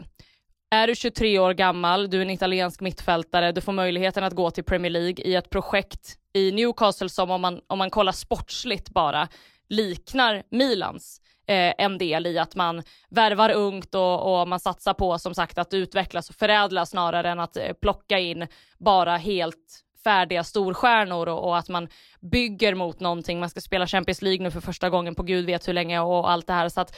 är 0.70 0.88
du 0.88 0.96
23 0.96 1.40
år 1.40 1.54
gammal, 1.54 2.10
du 2.10 2.18
är 2.18 2.22
en 2.22 2.30
italiensk 2.30 2.82
mittfältare, 2.82 3.52
du 3.52 3.62
får 3.62 3.74
möjligheten 3.74 4.24
att 4.24 4.34
gå 4.34 4.52
till 4.52 4.64
Premier 4.64 4.92
League 4.92 5.26
i 5.26 5.36
ett 5.36 5.50
projekt 5.50 6.20
i 6.38 6.52
Newcastle 6.52 7.10
som 7.10 7.32
om 7.32 7.42
man, 7.42 7.62
om 7.68 7.78
man 7.78 7.90
kollar 7.90 8.12
sportsligt 8.12 8.90
bara 8.90 9.28
liknar 9.70 10.44
Milans 10.52 11.22
eh, 11.48 11.74
en 11.78 11.98
del 11.98 12.28
i 12.28 12.38
att 12.40 12.56
man 12.56 12.84
värvar 13.10 13.50
ungt 13.50 13.96
och, 13.96 14.40
och, 14.42 14.48
man 14.48 14.60
satsar 14.60 14.94
på 14.94 15.20
som 15.20 15.34
sagt 15.34 15.58
att 15.58 15.74
utvecklas 15.74 16.30
och 16.30 16.36
förädla 16.36 16.86
snarare 16.86 17.30
än 17.30 17.40
att 17.40 17.58
eh, 17.58 17.74
plocka 17.82 18.20
in 18.20 18.48
bara 18.78 19.18
helt 19.18 19.84
färdiga 20.04 20.44
storstjärnor 20.44 21.28
och, 21.28 21.48
och, 21.48 21.58
att 21.58 21.70
man 21.70 21.88
bygger 22.32 22.76
mot 22.76 23.00
någonting. 23.00 23.40
Man 23.40 23.50
ska 23.50 23.62
spela 23.62 23.88
Champions 23.88 24.22
League 24.22 24.44
nu 24.44 24.52
för 24.52 24.62
första 24.62 24.90
gången 24.90 25.16
på 25.16 25.24
gud 25.24 25.46
vet 25.46 25.68
hur 25.68 25.74
länge 25.74 26.00
och 26.00 26.32
allt 26.32 26.48
det 26.48 26.54
här. 26.54 26.70
Så 26.70 26.82
att 26.82 26.96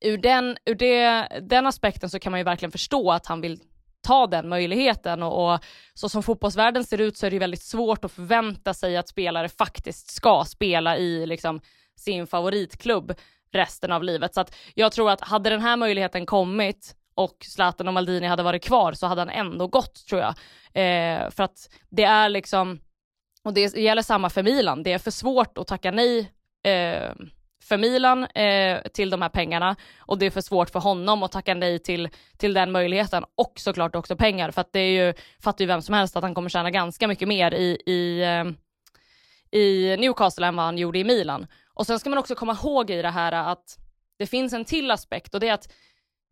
ur 0.00 0.18
den, 0.18 0.56
ur 0.64 0.74
det, 0.74 1.28
den 1.42 1.66
aspekten 1.66 2.10
så 2.10 2.18
kan 2.18 2.30
man 2.30 2.40
ju 2.40 2.44
verkligen 2.44 2.72
förstå 2.72 3.12
att 3.12 3.26
han 3.26 3.40
vill 3.40 3.60
ta 4.08 4.26
den 4.26 4.48
möjligheten 4.48 5.22
och, 5.22 5.52
och, 5.52 5.60
så 5.94 6.08
som 6.08 6.22
fotbollsvärlden 6.22 6.84
ser 6.84 7.00
ut 7.00 7.16
så 7.16 7.26
är 7.26 7.30
det 7.30 7.38
väldigt 7.38 7.62
svårt 7.62 8.04
att 8.04 8.12
förvänta 8.12 8.74
sig 8.74 8.96
att 8.96 9.08
spelare 9.08 9.48
faktiskt 9.48 10.10
ska 10.10 10.44
spela 10.46 10.96
i 10.96 11.26
liksom 11.26 11.60
sin 11.96 12.26
favoritklubb 12.26 13.14
resten 13.52 13.92
av 13.92 14.02
livet. 14.02 14.34
Så 14.34 14.40
att 14.40 14.54
jag 14.74 14.92
tror 14.92 15.10
att 15.10 15.20
hade 15.20 15.50
den 15.50 15.60
här 15.60 15.76
möjligheten 15.76 16.26
kommit 16.26 16.94
och 17.14 17.36
Zlatan 17.44 17.88
och 17.88 17.94
Maldini 17.94 18.26
hade 18.26 18.42
varit 18.42 18.64
kvar 18.64 18.92
så 18.92 19.06
hade 19.06 19.20
han 19.20 19.30
ändå 19.30 19.66
gått 19.66 20.06
tror 20.08 20.20
jag. 20.20 20.34
Eh, 20.74 21.30
för 21.30 21.42
att 21.42 21.70
det 21.88 22.04
är 22.04 22.28
liksom, 22.28 22.80
och 23.44 23.54
det 23.54 23.76
gäller 23.76 24.02
samma 24.02 24.30
för 24.30 24.42
Milan, 24.42 24.82
det 24.82 24.92
är 24.92 24.98
för 24.98 25.10
svårt 25.10 25.58
att 25.58 25.66
tacka 25.66 25.90
nej 25.90 26.32
eh, 26.64 27.12
för 27.62 27.78
Milan 27.78 28.24
eh, 28.24 28.82
till 28.82 29.10
de 29.10 29.22
här 29.22 29.28
pengarna. 29.28 29.76
Och 29.98 30.18
det 30.18 30.26
är 30.26 30.30
för 30.30 30.40
svårt 30.40 30.70
för 30.70 30.80
honom 30.80 31.22
att 31.22 31.32
tacka 31.32 31.54
nej 31.54 31.78
till, 31.78 32.08
till 32.36 32.54
den 32.54 32.72
möjligheten. 32.72 33.24
Och 33.34 33.52
såklart 33.56 33.94
också 33.96 34.16
pengar. 34.16 34.50
För 34.50 34.60
att 34.60 34.72
det 34.72 34.80
är 34.80 35.06
ju, 35.06 35.14
fattar 35.40 35.62
ju 35.62 35.66
vem 35.66 35.82
som 35.82 35.94
helst 35.94 36.16
att 36.16 36.22
han 36.22 36.34
kommer 36.34 36.48
tjäna 36.48 36.70
ganska 36.70 37.08
mycket 37.08 37.28
mer 37.28 37.54
i, 37.54 37.82
i, 37.86 38.22
eh, 38.22 38.44
i 39.60 39.96
Newcastle 39.96 40.46
än 40.46 40.56
vad 40.56 40.64
han 40.64 40.78
gjorde 40.78 40.98
i 40.98 41.04
Milan. 41.04 41.46
Och 41.74 41.86
sen 41.86 41.98
ska 41.98 42.10
man 42.10 42.18
också 42.18 42.34
komma 42.34 42.58
ihåg 42.62 42.90
i 42.90 43.02
det 43.02 43.10
här 43.10 43.32
att 43.32 43.78
det 44.18 44.26
finns 44.26 44.52
en 44.52 44.64
till 44.64 44.90
aspekt. 44.90 45.34
Och 45.34 45.40
det 45.40 45.48
är 45.48 45.54
att 45.54 45.72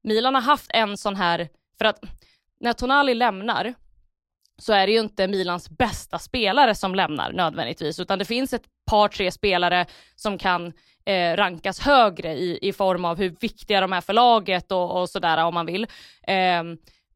Milan 0.02 0.34
har 0.34 0.42
haft 0.42 0.70
en 0.74 0.96
sån 0.96 1.16
här, 1.16 1.48
för 1.78 1.84
att 1.84 2.00
när 2.60 2.72
Tonali 2.72 3.14
lämnar 3.14 3.74
så 4.58 4.72
är 4.72 4.86
det 4.86 4.92
ju 4.92 5.00
inte 5.00 5.28
Milans 5.28 5.70
bästa 5.70 6.18
spelare 6.18 6.74
som 6.74 6.94
lämnar 6.94 7.32
nödvändigtvis, 7.32 8.00
utan 8.00 8.18
det 8.18 8.24
finns 8.24 8.52
ett 8.52 8.64
par, 8.86 9.08
tre 9.08 9.32
spelare 9.32 9.86
som 10.16 10.38
kan 10.38 10.72
eh, 11.06 11.36
rankas 11.36 11.80
högre 11.80 12.34
i, 12.34 12.58
i 12.62 12.72
form 12.72 13.04
av 13.04 13.18
hur 13.18 13.36
viktiga 13.40 13.80
de 13.80 13.92
är 13.92 14.00
för 14.00 14.12
laget 14.12 14.72
och, 14.72 15.00
och 15.00 15.08
sådär 15.08 15.44
om 15.44 15.54
man 15.54 15.66
vill. 15.66 15.86
Eh, 16.26 16.62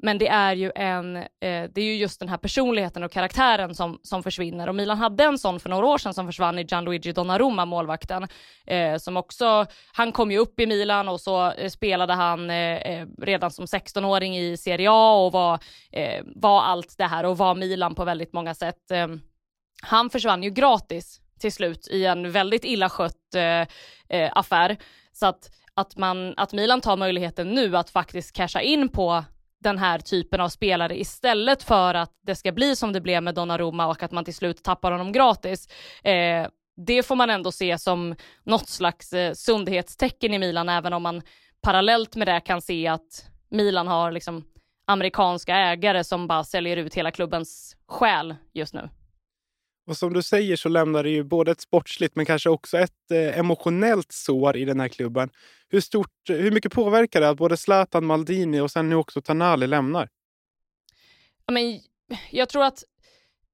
men 0.02 0.18
det 0.18 0.28
är 0.28 0.54
ju 0.54 0.72
en, 0.74 1.16
eh, 1.16 1.24
det 1.40 1.76
är 1.76 1.84
ju 1.84 1.94
just 1.94 2.20
den 2.20 2.28
här 2.28 2.36
personligheten 2.36 3.02
och 3.02 3.12
karaktären 3.12 3.74
som, 3.74 3.98
som 4.02 4.22
försvinner 4.22 4.68
och 4.68 4.74
Milan 4.74 4.98
hade 4.98 5.24
en 5.24 5.38
sån 5.38 5.60
för 5.60 5.68
några 5.68 5.86
år 5.86 5.98
sedan 5.98 6.14
som 6.14 6.26
försvann 6.26 6.58
i 6.58 6.62
Gianluigi 6.62 7.12
Donnarumma, 7.12 7.64
målvakten, 7.64 8.28
eh, 8.66 8.96
som 8.96 9.16
också, 9.16 9.66
han 9.92 10.12
kom 10.12 10.30
ju 10.30 10.38
upp 10.38 10.60
i 10.60 10.66
Milan 10.66 11.08
och 11.08 11.20
så 11.20 11.52
eh, 11.52 11.68
spelade 11.68 12.12
han 12.12 12.50
eh, 12.50 12.76
eh 12.76 13.06
redan 13.18 13.50
som 13.50 13.64
16-åring 13.64 14.38
i 14.38 14.56
Serie 14.56 14.90
A 14.90 15.26
och 15.26 15.32
var, 15.32 15.58
eh, 15.92 16.24
var 16.24 16.62
allt 16.62 16.98
det 16.98 17.06
här 17.06 17.24
och 17.24 17.38
var 17.38 17.54
Milan 17.54 17.94
på 17.94 18.04
väldigt 18.04 18.32
många 18.32 18.54
sätt. 18.54 18.90
Ehm, 18.90 19.20
han 19.82 20.10
försvann 20.10 20.42
ju 20.42 20.50
gratis 20.50 21.20
till 21.40 21.52
slut 21.52 21.88
i 21.90 22.04
en 22.04 22.32
väldigt 22.32 22.64
illa 22.64 22.88
skött 22.88 23.34
eh, 23.34 23.66
eh, 24.18 24.32
affär. 24.32 24.76
Så 25.12 25.26
att, 25.26 25.50
att, 25.74 25.96
man, 25.96 26.34
att 26.36 26.52
Milan 26.52 26.80
tar 26.80 26.96
möjligheten 26.96 27.48
nu 27.48 27.76
att 27.76 27.90
faktiskt 27.90 28.36
casha 28.36 28.60
in 28.60 28.88
på 28.88 29.24
den 29.60 29.78
här 29.78 29.98
typen 29.98 30.40
av 30.40 30.48
spelare 30.48 31.00
istället 31.00 31.62
för 31.62 31.94
att 31.94 32.12
det 32.26 32.34
ska 32.34 32.52
bli 32.52 32.76
som 32.76 32.92
det 32.92 33.00
blev 33.00 33.22
med 33.22 33.34
Donnarumma 33.34 33.86
och 33.86 34.02
att 34.02 34.12
man 34.12 34.24
till 34.24 34.34
slut 34.34 34.62
tappar 34.62 34.92
honom 34.92 35.12
gratis. 35.12 35.68
Eh, 36.04 36.46
det 36.86 37.02
får 37.02 37.16
man 37.16 37.30
ändå 37.30 37.52
se 37.52 37.78
som 37.78 38.14
något 38.44 38.68
slags 38.68 39.12
eh, 39.12 39.32
sundhetstecken 39.32 40.34
i 40.34 40.38
Milan, 40.38 40.68
även 40.68 40.92
om 40.92 41.02
man 41.02 41.22
parallellt 41.62 42.16
med 42.16 42.28
det 42.28 42.40
kan 42.40 42.62
se 42.62 42.86
att 42.86 43.30
Milan 43.50 43.86
har 43.86 44.12
liksom 44.12 44.44
amerikanska 44.86 45.56
ägare 45.56 46.04
som 46.04 46.26
bara 46.26 46.44
säljer 46.44 46.76
ut 46.76 46.94
hela 46.94 47.10
klubbens 47.10 47.76
själ 47.86 48.34
just 48.52 48.74
nu. 48.74 48.88
Och 49.90 49.96
som 49.96 50.12
du 50.12 50.22
säger 50.22 50.56
så 50.56 50.68
lämnar 50.68 51.02
det 51.02 51.10
ju 51.10 51.24
både 51.24 51.50
ett 51.50 51.60
sportsligt 51.60 52.16
men 52.16 52.26
kanske 52.26 52.50
också 52.50 52.78
ett 52.78 53.10
eh, 53.10 53.38
emotionellt 53.38 54.12
sår 54.12 54.56
i 54.56 54.64
den 54.64 54.80
här 54.80 54.88
klubben. 54.88 55.30
Hur, 55.68 55.80
stort, 55.80 56.12
hur 56.28 56.50
mycket 56.50 56.72
påverkar 56.72 57.20
det 57.20 57.28
att 57.28 57.36
både 57.36 57.56
Zlatan, 57.56 58.06
Maldini 58.06 58.60
och 58.60 58.70
sen 58.70 58.88
nu 58.88 58.96
också 58.96 59.20
Tanali 59.20 59.66
lämnar? 59.66 60.08
Ja, 61.46 61.52
men, 61.52 61.80
jag 62.30 62.48
tror 62.48 62.64
att 62.64 62.84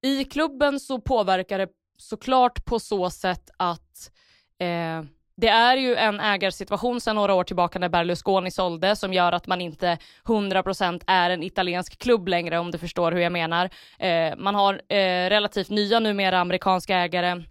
i 0.03 0.25
klubben 0.25 0.81
så 0.81 1.01
påverkar 1.01 1.59
det 1.59 1.69
såklart 1.97 2.65
på 2.65 2.79
så 2.79 3.11
sätt 3.11 3.51
att 3.57 4.13
eh, 4.59 5.05
det 5.37 5.49
är 5.49 5.77
ju 5.77 5.95
en 5.95 6.21
ägarsituation 6.21 7.01
sedan 7.01 7.17
några 7.17 7.35
år 7.35 7.45
tillbaka 7.45 7.79
när 7.79 7.89
Berlusconi 7.89 8.51
sålde 8.51 8.97
som 8.97 9.13
gör 9.13 9.33
att 9.33 9.47
man 9.47 9.61
inte 9.61 9.99
100% 10.25 11.03
är 11.07 11.31
en 11.31 11.43
italiensk 11.43 11.99
klubb 11.99 12.29
längre 12.29 12.59
om 12.59 12.71
du 12.71 12.79
förstår 12.79 13.13
hur 13.13 13.21
jag 13.21 13.33
menar. 13.33 13.71
Eh, 13.99 14.37
man 14.37 14.55
har 14.55 14.75
eh, 14.75 15.29
relativt 15.29 15.71
nya 15.71 16.01
numera 16.01 16.41
amerikanska 16.41 16.97
ägare 16.97 17.43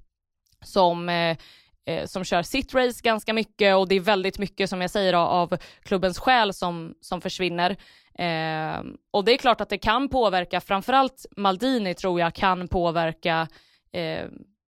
som 0.64 1.10
eh, 1.10 1.38
eh 1.86 2.06
som 2.06 2.24
kör 2.24 2.44
sitt 2.44 2.74
race 2.74 3.02
ganska 3.04 3.34
mycket 3.34 3.76
och 3.76 3.88
det 3.88 3.96
är 3.96 4.00
väldigt 4.00 4.40
mycket 4.40 4.70
som 4.70 4.82
jag 4.82 4.92
säger 4.92 5.14
av 5.14 5.58
klubbens 5.84 6.20
själ 6.20 6.54
som, 6.54 6.96
som 7.02 7.22
försvinner. 7.22 7.72
Eh, 8.20 8.84
och 9.12 9.26
det 9.26 9.34
är 9.34 9.38
klart 9.38 9.62
att 9.62 9.70
det 9.70 9.78
kan 9.78 10.10
påverka, 10.10 10.62
framförallt 10.62 11.26
Maldini 11.38 11.94
tror 11.94 12.20
jag 12.20 12.34
kan 12.34 12.68
påverka 12.68 13.48
eh, 13.92 14.26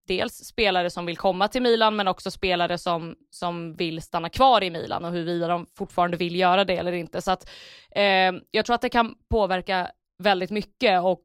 dels 0.08 0.34
spelare 0.34 0.90
som 0.90 1.06
vill 1.06 1.16
komma 1.16 1.48
till 1.48 1.62
Milan 1.62 1.96
men 1.96 2.08
också 2.08 2.30
spelare 2.30 2.78
som, 2.78 3.16
som 3.30 3.74
vill 3.74 4.02
stanna 4.02 4.28
kvar 4.28 4.62
i 4.64 4.70
Milan 4.70 5.04
och 5.04 5.12
huruvida 5.12 5.48
de 5.48 5.66
fortfarande 5.78 6.16
vill 6.16 6.36
göra 6.36 6.64
det 6.64 6.76
eller 6.76 6.92
inte. 6.92 7.22
Så 7.22 7.30
att 7.30 7.50
eh, 7.90 8.32
jag 8.50 8.64
tror 8.66 8.74
att 8.74 8.80
det 8.80 8.88
kan 8.88 9.14
påverka 9.30 9.90
väldigt 10.18 10.50
mycket 10.50 11.02
och 11.02 11.24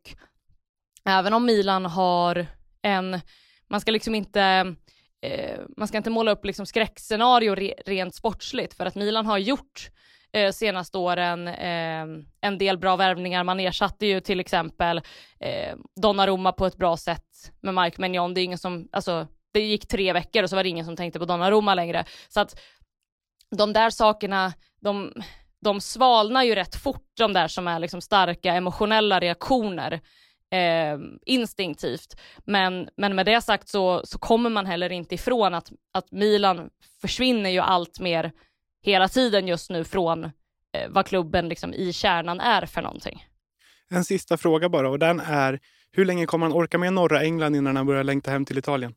även 1.05 1.33
om 1.33 1.45
Milan 1.45 1.85
har 1.85 2.45
en, 2.81 3.19
man 3.67 3.81
ska 3.81 3.91
liksom 3.91 4.15
inte 4.15 4.75
eh, 5.21 5.59
man 5.77 5.87
ska 5.87 5.97
inte 5.97 6.09
måla 6.09 6.31
upp 6.31 6.45
liksom 6.45 6.65
skräckscenario 6.65 7.55
re, 7.55 7.73
rent 7.85 8.15
sportsligt 8.15 8.73
för 8.73 8.85
att 8.85 8.95
Milan 8.95 9.25
har 9.25 9.37
gjort 9.37 9.89
eh, 10.33 10.51
senaste 10.51 10.97
åren 10.97 11.47
eh, 11.47 12.05
en 12.41 12.57
del 12.57 12.77
bra 12.77 12.95
värvningar. 12.95 13.43
Man 13.43 13.59
ersatte 13.59 14.05
ju 14.05 14.19
till 14.19 14.39
exempel 14.39 15.01
eh, 15.39 15.75
Donnarumma 16.01 16.51
på 16.51 16.65
ett 16.65 16.77
bra 16.77 16.97
sätt 16.97 17.51
med 17.61 17.73
Mike 17.73 18.01
Mignon. 18.01 18.33
Det 18.33 18.41
är 18.41 18.45
ingen 18.45 18.57
som, 18.57 18.87
alltså 18.91 19.27
det 19.53 19.59
gick 19.59 19.87
tre 19.87 20.13
veckor 20.13 20.43
och 20.43 20.49
så 20.49 20.55
var 20.55 20.63
det 20.63 20.69
ingen 20.69 20.85
som 20.85 20.95
tänkte 20.95 21.19
på 21.19 21.25
Donnarumma 21.25 21.75
längre. 21.75 22.05
Så 22.29 22.39
att 22.39 22.59
de 23.57 23.73
där 23.73 23.89
sakerna, 23.89 24.53
de, 24.81 25.13
de 25.61 25.81
svalnar 25.81 26.43
ju 26.43 26.55
rätt 26.55 26.75
fort, 26.75 27.07
de 27.17 27.33
där 27.33 27.47
som 27.47 27.67
är 27.67 27.79
liksom 27.79 28.01
starka 28.01 28.53
emotionella 28.53 29.19
reaktioner. 29.19 30.01
Eh, 30.51 30.97
instinktivt. 31.25 32.21
Men, 32.45 32.89
men 32.97 33.15
med 33.15 33.25
det 33.25 33.41
sagt 33.41 33.69
så, 33.69 34.01
så 34.05 34.19
kommer 34.19 34.49
man 34.49 34.65
heller 34.65 34.91
inte 34.91 35.15
ifrån 35.15 35.53
att, 35.53 35.71
att 35.93 36.11
Milan 36.11 36.69
försvinner 37.01 37.49
ju 37.49 37.59
allt 37.59 37.99
mer 37.99 38.31
hela 38.83 39.07
tiden 39.07 39.47
just 39.47 39.69
nu 39.69 39.83
från 39.83 40.23
eh, 40.23 40.29
vad 40.89 41.05
klubben 41.05 41.49
liksom 41.49 41.73
i 41.73 41.93
kärnan 41.93 42.39
är 42.39 42.65
för 42.65 42.81
någonting. 42.81 43.25
En 43.89 44.03
sista 44.03 44.37
fråga 44.37 44.69
bara 44.69 44.89
och 44.89 44.99
den 44.99 45.19
är 45.19 45.59
hur 45.91 46.05
länge 46.05 46.25
kommer 46.25 46.45
han 46.45 46.53
orka 46.53 46.77
med 46.77 46.93
norra 46.93 47.21
England 47.21 47.55
innan 47.55 47.75
han 47.75 47.85
börjar 47.85 48.03
längta 48.03 48.31
hem 48.31 48.45
till 48.45 48.57
Italien? 48.57 48.95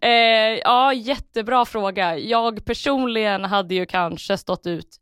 eh, 0.00 0.10
ja, 0.64 0.92
jättebra 0.92 1.64
fråga. 1.64 2.18
Jag 2.18 2.64
personligen 2.64 3.44
hade 3.44 3.74
ju 3.74 3.86
kanske 3.86 4.38
stått 4.38 4.66
ut 4.66 4.96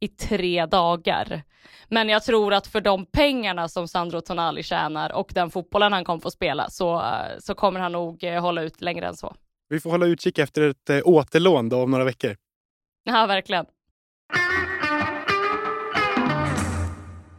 i 0.00 0.08
tre 0.08 0.66
dagar. 0.66 1.42
Men 1.88 2.08
jag 2.08 2.24
tror 2.24 2.54
att 2.54 2.66
för 2.66 2.80
de 2.80 3.06
pengarna 3.06 3.68
som 3.68 3.88
Sandro 3.88 4.20
Tonali 4.20 4.62
tjänar 4.62 5.12
och 5.12 5.30
den 5.34 5.50
fotbollen 5.50 5.92
han 5.92 6.04
kommer 6.04 6.20
få 6.20 6.30
spela 6.30 6.70
så, 6.70 7.14
så 7.40 7.54
kommer 7.54 7.80
han 7.80 7.92
nog 7.92 8.24
eh, 8.24 8.40
hålla 8.40 8.62
ut 8.62 8.80
längre 8.80 9.06
än 9.06 9.16
så. 9.16 9.34
Vi 9.68 9.80
får 9.80 9.90
hålla 9.90 10.06
utkik 10.06 10.38
efter 10.38 10.62
ett 10.62 10.90
eh, 10.90 11.00
återlån 11.04 11.68
då 11.68 11.82
om 11.82 11.90
några 11.90 12.04
veckor. 12.04 12.36
Ja, 13.04 13.26
verkligen. 13.26 13.66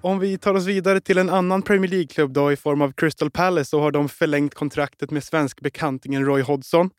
Om 0.02 0.20
vi 0.20 0.38
tar 0.38 0.54
oss 0.54 0.66
vidare 0.66 1.02
till 1.02 1.18
en 1.18 1.30
annan 1.30 1.62
Premier 1.62 1.92
League-klubb 1.92 2.34
då 2.34 2.52
i 2.52 2.56
form 2.56 2.82
av 2.82 2.92
Crystal 2.92 3.32
Palace 3.32 3.70
så 3.70 3.80
har 3.80 3.92
de 3.92 4.10
förlängt 4.10 4.54
kontraktet 4.54 5.12
med 5.12 5.24
svensk 5.24 5.62
bekantingen 5.62 6.26
Roy 6.26 6.42
Hodgson. 6.42 6.90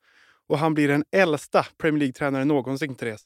Och 0.49 0.59
han 0.59 0.75
blir 0.75 0.89
den 0.89 1.05
äldsta 1.13 1.67
Premier 1.79 1.99
League-tränaren 1.99 2.49
någonsin, 2.49 2.95
Therese. 2.95 3.23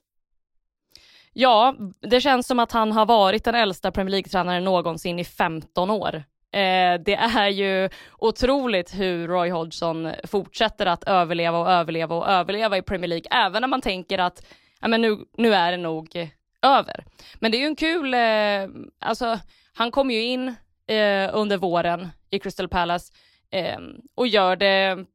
Ja, 1.33 1.77
det 2.11 2.21
känns 2.21 2.47
som 2.47 2.59
att 2.59 2.73
han 2.73 2.93
har 2.93 3.07
varit 3.07 3.45
den 3.45 3.55
äldsta 3.55 3.93
Premier 3.93 4.11
League-tränaren 4.11 4.65
någonsin 4.65 5.19
i 5.19 5.25
15 5.25 5.91
år. 5.91 6.25
Eh, 6.53 7.01
det 7.01 7.15
är 7.15 7.49
ju 7.49 7.89
otroligt 8.19 8.95
hur 8.95 9.29
Roy 9.29 9.51
Hodgson 9.51 10.13
fortsätter 10.25 10.87
att 10.87 11.05
överleva 11.05 11.59
och 11.59 11.71
överleva 11.71 12.15
och 12.15 12.29
överleva 12.29 12.77
i 12.77 12.83
Premier 12.83 13.09
League, 13.09 13.27
även 13.31 13.61
när 13.61 13.69
man 13.69 13.81
tänker 13.81 14.19
att 14.19 14.47
ja, 14.81 14.89
men 14.89 15.03
nu, 15.03 15.19
nu 15.37 15.55
är 15.55 15.71
det 15.71 15.79
nog 15.79 16.31
över. 16.63 17.05
Men 17.35 17.51
det 17.51 17.57
är 17.57 17.61
ju 17.61 17.67
en 17.67 17.77
kul, 17.77 18.15
eh, 18.15 18.91
alltså 18.99 19.39
han 19.75 19.91
kom 19.91 20.11
ju 20.11 20.23
in 20.23 20.49
eh, 20.87 21.31
under 21.33 21.57
våren 21.57 22.09
i 22.31 22.39
Crystal 22.39 22.69
Palace 22.69 23.13
eh, 23.51 23.79
och 24.15 24.27
gör 24.27 24.57
det 24.57 25.07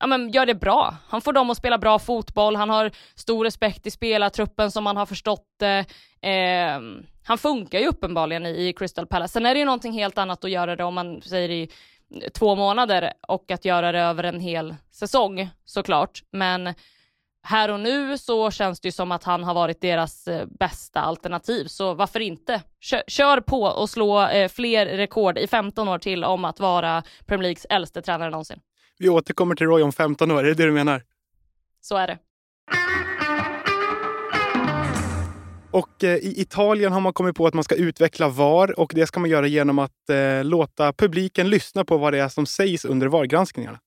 ja, 0.00 0.06
men 0.06 0.30
gör 0.30 0.46
det 0.46 0.54
bra. 0.54 0.96
Han 1.08 1.20
får 1.20 1.32
dem 1.32 1.50
att 1.50 1.56
spela 1.56 1.78
bra 1.78 1.98
fotboll, 1.98 2.56
han 2.56 2.70
har 2.70 2.90
stor 3.14 3.44
respekt 3.44 3.86
i 3.86 3.90
spelartruppen 3.90 4.70
som 4.70 4.84
man 4.84 4.96
har 4.96 5.06
förstått 5.06 5.46
det. 5.58 5.84
Ehm, 6.22 7.06
Eh, 7.20 7.28
han 7.28 7.38
funkar 7.38 7.78
ju 7.78 7.88
uppenbarligen 7.88 8.46
i, 8.46 8.68
i 8.68 8.72
Crystal 8.72 9.06
Palace. 9.06 9.32
Sen 9.32 9.46
är 9.46 9.54
det 9.54 9.58
ju 9.58 9.66
någonting 9.66 9.92
helt 9.92 10.18
annat 10.18 10.44
att 10.44 10.50
göra 10.50 10.76
det 10.76 10.84
om 10.84 10.94
man 10.94 11.22
säger 11.22 11.50
i 11.50 11.70
två 12.34 12.54
månader 12.54 13.12
och 13.28 13.50
att 13.50 13.64
göra 13.64 13.92
det 13.92 14.00
över 14.00 14.24
en 14.24 14.40
hel 14.40 14.74
säsong 14.90 15.50
såklart. 15.64 16.22
Men 16.30 16.74
här 17.42 17.70
och 17.70 17.80
nu 17.80 18.18
så 18.18 18.50
känns 18.50 18.80
det 18.80 18.88
ju 18.88 18.92
som 18.92 19.12
att 19.12 19.24
han 19.24 19.44
har 19.44 19.54
varit 19.54 19.80
deras 19.80 20.28
eh, 20.28 20.46
bästa 20.46 21.00
alternativ, 21.00 21.64
så 21.64 21.94
varför 21.94 22.20
inte? 22.20 22.62
Kör, 22.80 23.02
kör 23.06 23.40
på 23.40 23.62
och 23.62 23.90
slå 23.90 24.28
eh, 24.28 24.48
fler 24.48 24.86
rekord 24.86 25.38
i 25.38 25.46
15 25.46 25.88
år 25.88 25.98
till 25.98 26.24
om 26.24 26.44
att 26.44 26.60
vara 26.60 27.02
Premier 27.26 27.42
Leagues 27.42 27.66
äldste 27.70 28.02
tränare 28.02 28.30
någonsin. 28.30 28.60
Vi 28.98 29.08
återkommer 29.08 29.54
till 29.54 29.66
Roy 29.66 29.82
om 29.82 29.92
15 29.92 30.30
år, 30.30 30.38
är 30.38 30.44
det 30.44 30.54
det 30.54 30.64
du 30.64 30.72
menar? 30.72 31.02
Så 31.80 31.96
är 31.96 32.06
det. 32.06 32.18
Och 35.72 36.04
eh, 36.04 36.16
i 36.16 36.40
Italien 36.40 36.92
har 36.92 37.00
man 37.00 37.12
kommit 37.12 37.36
på 37.36 37.46
att 37.46 37.54
man 37.54 37.64
ska 37.64 37.74
utveckla 37.74 38.28
VAR 38.28 38.80
och 38.80 38.92
det 38.94 39.06
ska 39.06 39.20
man 39.20 39.30
göra 39.30 39.46
genom 39.46 39.78
att 39.78 40.10
eh, 40.10 40.44
låta 40.44 40.92
publiken 40.92 41.50
lyssna 41.50 41.84
på 41.84 41.96
vad 41.96 42.12
det 42.12 42.18
är 42.18 42.28
som 42.28 42.46
sägs 42.46 42.84
under 42.84 43.06
VAR-granskningarna. 43.06 43.78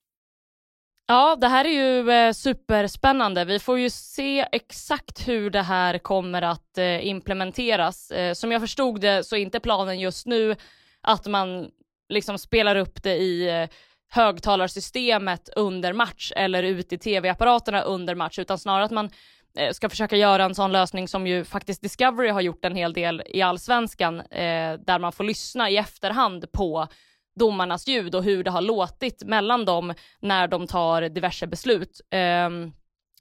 Ja, 1.07 1.37
det 1.41 1.47
här 1.47 1.65
är 1.65 1.69
ju 1.69 2.11
eh, 2.11 2.31
superspännande. 2.31 3.45
Vi 3.45 3.59
får 3.59 3.79
ju 3.79 3.89
se 3.89 4.47
exakt 4.51 5.27
hur 5.27 5.49
det 5.49 5.61
här 5.61 5.97
kommer 5.97 6.41
att 6.41 6.77
eh, 6.77 7.07
implementeras. 7.07 8.11
Eh, 8.11 8.33
som 8.33 8.51
jag 8.51 8.61
förstod 8.61 9.01
det 9.01 9.23
så 9.23 9.35
är 9.35 9.39
inte 9.39 9.59
planen 9.59 9.99
just 9.99 10.25
nu 10.25 10.55
att 11.01 11.27
man 11.27 11.69
liksom 12.09 12.37
spelar 12.37 12.75
upp 12.75 13.03
det 13.03 13.15
i 13.15 13.61
eh, 13.61 13.69
högtalarsystemet 14.09 15.49
under 15.55 15.93
match 15.93 16.31
eller 16.35 16.63
ut 16.63 16.93
i 16.93 16.97
tv-apparaterna 16.97 17.81
under 17.81 18.15
match, 18.15 18.39
utan 18.39 18.59
snarare 18.59 18.85
att 18.85 18.91
man 18.91 19.09
Eh, 19.57 19.71
ska 19.71 19.89
försöka 19.89 20.15
göra 20.15 20.43
en 20.45 20.55
sån 20.55 20.71
lösning 20.71 21.07
som 21.07 21.27
ju 21.27 21.43
faktiskt 21.43 21.81
Discovery 21.81 22.29
har 22.29 22.41
gjort 22.41 22.65
en 22.65 22.75
hel 22.75 22.93
del 22.93 23.23
i 23.25 23.41
allsvenskan, 23.41 24.19
eh, 24.19 24.73
där 24.73 24.99
man 24.99 25.11
får 25.11 25.23
lyssna 25.23 25.69
i 25.69 25.77
efterhand 25.77 26.51
på 26.51 26.87
domarnas 27.35 27.87
ljud 27.87 28.15
och 28.15 28.23
hur 28.23 28.43
det 28.43 28.51
har 28.51 28.61
låtit 28.61 29.23
mellan 29.25 29.65
dem 29.65 29.93
när 30.19 30.47
de 30.47 30.67
tar 30.67 31.01
diverse 31.01 31.47
beslut. 31.47 32.01
Eh, 32.09 32.49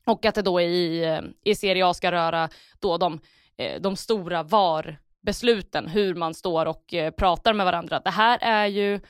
och 0.07 0.25
att 0.25 0.35
det 0.35 0.43
då 0.43 0.61
i, 0.61 1.05
eh, 1.05 1.21
i 1.45 1.55
Serie 1.55 1.87
A 1.87 1.95
ska 1.95 2.13
röra 2.13 2.49
då 2.81 2.99
de, 2.99 3.21
eh, 3.57 3.81
de 3.81 3.97
stora 3.97 4.43
VAR-besluten, 4.43 5.89
hur 5.89 6.15
man 6.15 6.35
står 6.35 6.67
och 6.67 6.95
eh, 6.95 7.11
pratar 7.11 7.55
med 7.55 7.67
varandra. 7.67 8.01
Det 8.05 8.11
här 8.11 8.39
är 8.43 8.67
ju 8.67 9.01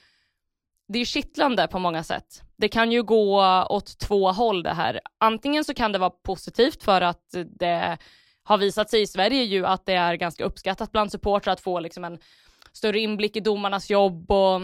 det 0.93 0.99
är 0.99 1.05
kittlande 1.05 1.69
på 1.69 1.79
många 1.79 2.05
sätt. 2.05 2.43
Det 2.57 2.69
kan 2.69 2.93
ju 2.93 3.03
gå 3.03 3.43
åt 3.71 3.99
två 3.99 4.33
håll 4.33 4.63
det 4.63 4.75
här. 4.75 5.01
Antingen 5.21 5.65
så 5.65 5.75
kan 5.75 5.93
det 5.93 5.99
vara 5.99 6.11
positivt 6.11 6.83
för 6.83 7.01
att 7.01 7.35
det 7.59 7.99
har 8.45 8.59
visat 8.59 8.91
sig 8.91 9.03
i 9.03 9.07
Sverige 9.07 9.43
ju 9.43 9.67
att 9.67 9.87
det 9.87 9.95
är 9.95 10.15
ganska 10.15 10.45
uppskattat 10.45 10.93
bland 10.93 11.13
supportrar 11.13 11.53
att 11.53 11.61
få 11.61 11.81
liksom 11.81 12.05
en 12.05 12.19
större 12.73 13.01
inblick 13.01 13.37
i 13.37 13.41
domarnas 13.41 13.91
jobb 13.91 14.31
och 14.31 14.61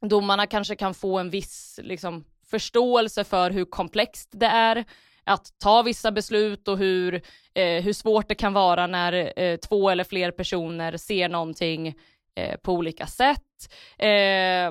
domarna 0.00 0.46
kanske 0.46 0.76
kan 0.76 0.94
få 0.94 1.18
en 1.18 1.30
viss 1.30 1.80
liksom, 1.82 2.24
förståelse 2.50 3.24
för 3.24 3.50
hur 3.50 3.64
komplext 3.64 4.30
det 4.32 4.46
är 4.46 4.84
att 5.24 5.58
ta 5.58 5.82
vissa 5.82 6.12
beslut 6.12 6.68
och 6.68 6.78
hur, 6.78 7.14
eh, 7.54 7.82
hur 7.82 7.92
svårt 7.92 8.28
det 8.28 8.34
kan 8.34 8.52
vara 8.52 8.86
när 8.86 9.32
eh, 9.40 9.56
två 9.56 9.90
eller 9.90 10.04
fler 10.04 10.30
personer 10.30 10.96
ser 10.96 11.28
någonting 11.28 11.94
eh, 12.34 12.56
på 12.56 12.72
olika 12.72 13.06
sätt. 13.06 13.72
Eh, 13.98 14.70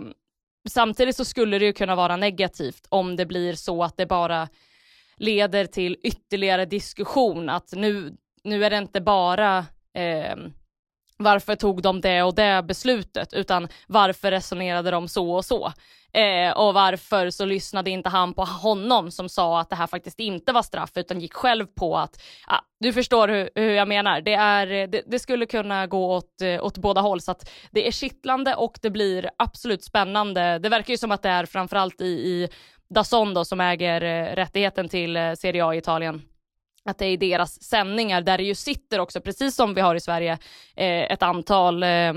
Samtidigt 0.70 1.16
så 1.16 1.26
skulle 1.26 1.60
det 1.60 1.66
ju 1.66 1.74
kunna 1.74 1.96
vara 1.96 2.18
negativt 2.18 2.88
om 2.90 3.16
det 3.16 3.26
blir 3.26 3.54
så 3.54 3.84
att 3.84 3.98
det 3.98 4.06
bara 4.06 4.48
leder 5.18 5.66
till 5.66 5.98
ytterligare 6.04 6.66
diskussion, 6.66 7.50
att 7.50 7.72
nu, 7.72 8.14
nu 8.44 8.66
är 8.66 8.70
det 8.70 8.78
inte 8.78 9.02
bara 9.02 9.58
eh, 9.94 10.36
varför 11.18 11.56
tog 11.56 11.82
de 11.82 12.02
det 12.02 12.24
och 12.24 12.36
det 12.36 12.64
beslutet, 12.68 13.34
utan 13.34 13.68
varför 13.88 14.32
resonerade 14.32 14.92
de 14.92 15.08
så 15.08 15.32
och 15.32 15.46
så? 15.46 15.74
Eh, 16.14 16.52
och 16.52 16.74
varför 16.74 17.30
så 17.30 17.46
lyssnade 17.46 17.90
inte 17.90 18.10
han 18.10 18.34
på 18.34 18.44
honom 18.44 19.12
som 19.12 19.30
sa 19.30 19.60
att 19.60 19.70
det 19.70 19.76
här 19.76 19.88
faktiskt 19.88 20.20
inte 20.20 20.52
var 20.52 20.62
straff, 20.62 20.92
utan 20.96 21.22
gick 21.22 21.34
själv 21.34 21.66
på 21.66 21.98
att, 21.98 22.22
ah, 22.48 22.60
du 22.80 22.94
förstår 22.94 23.28
hur, 23.28 23.50
hur 23.56 23.70
jag 23.70 23.88
menar, 23.88 24.22
det, 24.22 24.34
är, 24.34 24.88
det, 24.88 25.04
det, 25.08 25.20
skulle 25.20 25.46
kunna 25.46 25.88
gå 25.88 26.16
åt, 26.16 26.42
eh, 26.42 26.66
åt 26.66 26.78
båda 26.78 27.02
håll, 27.02 27.22
så 27.22 27.32
att 27.32 27.50
det 27.72 27.88
är 27.88 27.92
kittlande 27.92 28.56
och 28.56 28.80
det 28.82 28.90
blir 28.90 29.30
absolut 29.38 29.84
spännande. 29.84 30.60
Det 30.60 30.70
verkar 30.70 30.94
ju 30.94 30.98
som 30.98 31.12
att 31.12 31.22
det 31.22 31.30
är 31.30 31.46
framförallt 31.46 32.02
i, 32.02 32.06
i 32.06 32.50
Dazon 32.90 33.34
då, 33.34 33.46
som 33.46 33.62
äger 33.62 34.02
eh, 34.02 34.36
rättigheten 34.36 34.90
till 34.90 35.18
eh, 35.18 35.34
Serie 35.34 35.66
A 35.66 35.76
i 35.76 35.78
Italien 35.78 36.22
att 36.86 36.98
det 36.98 37.06
är 37.06 37.12
i 37.12 37.18
deras 37.18 37.64
sändningar 37.64 38.22
där 38.22 38.38
det 38.38 38.44
ju 38.44 38.56
sitter 38.56 39.00
också, 39.00 39.22
precis 39.22 39.56
som 39.56 39.74
vi 39.74 39.82
har 39.82 39.96
i 39.96 40.00
Sverige, 40.00 40.32
eh, 40.76 41.12
ett 41.12 41.24
antal 41.24 41.84
eh, 41.84 42.14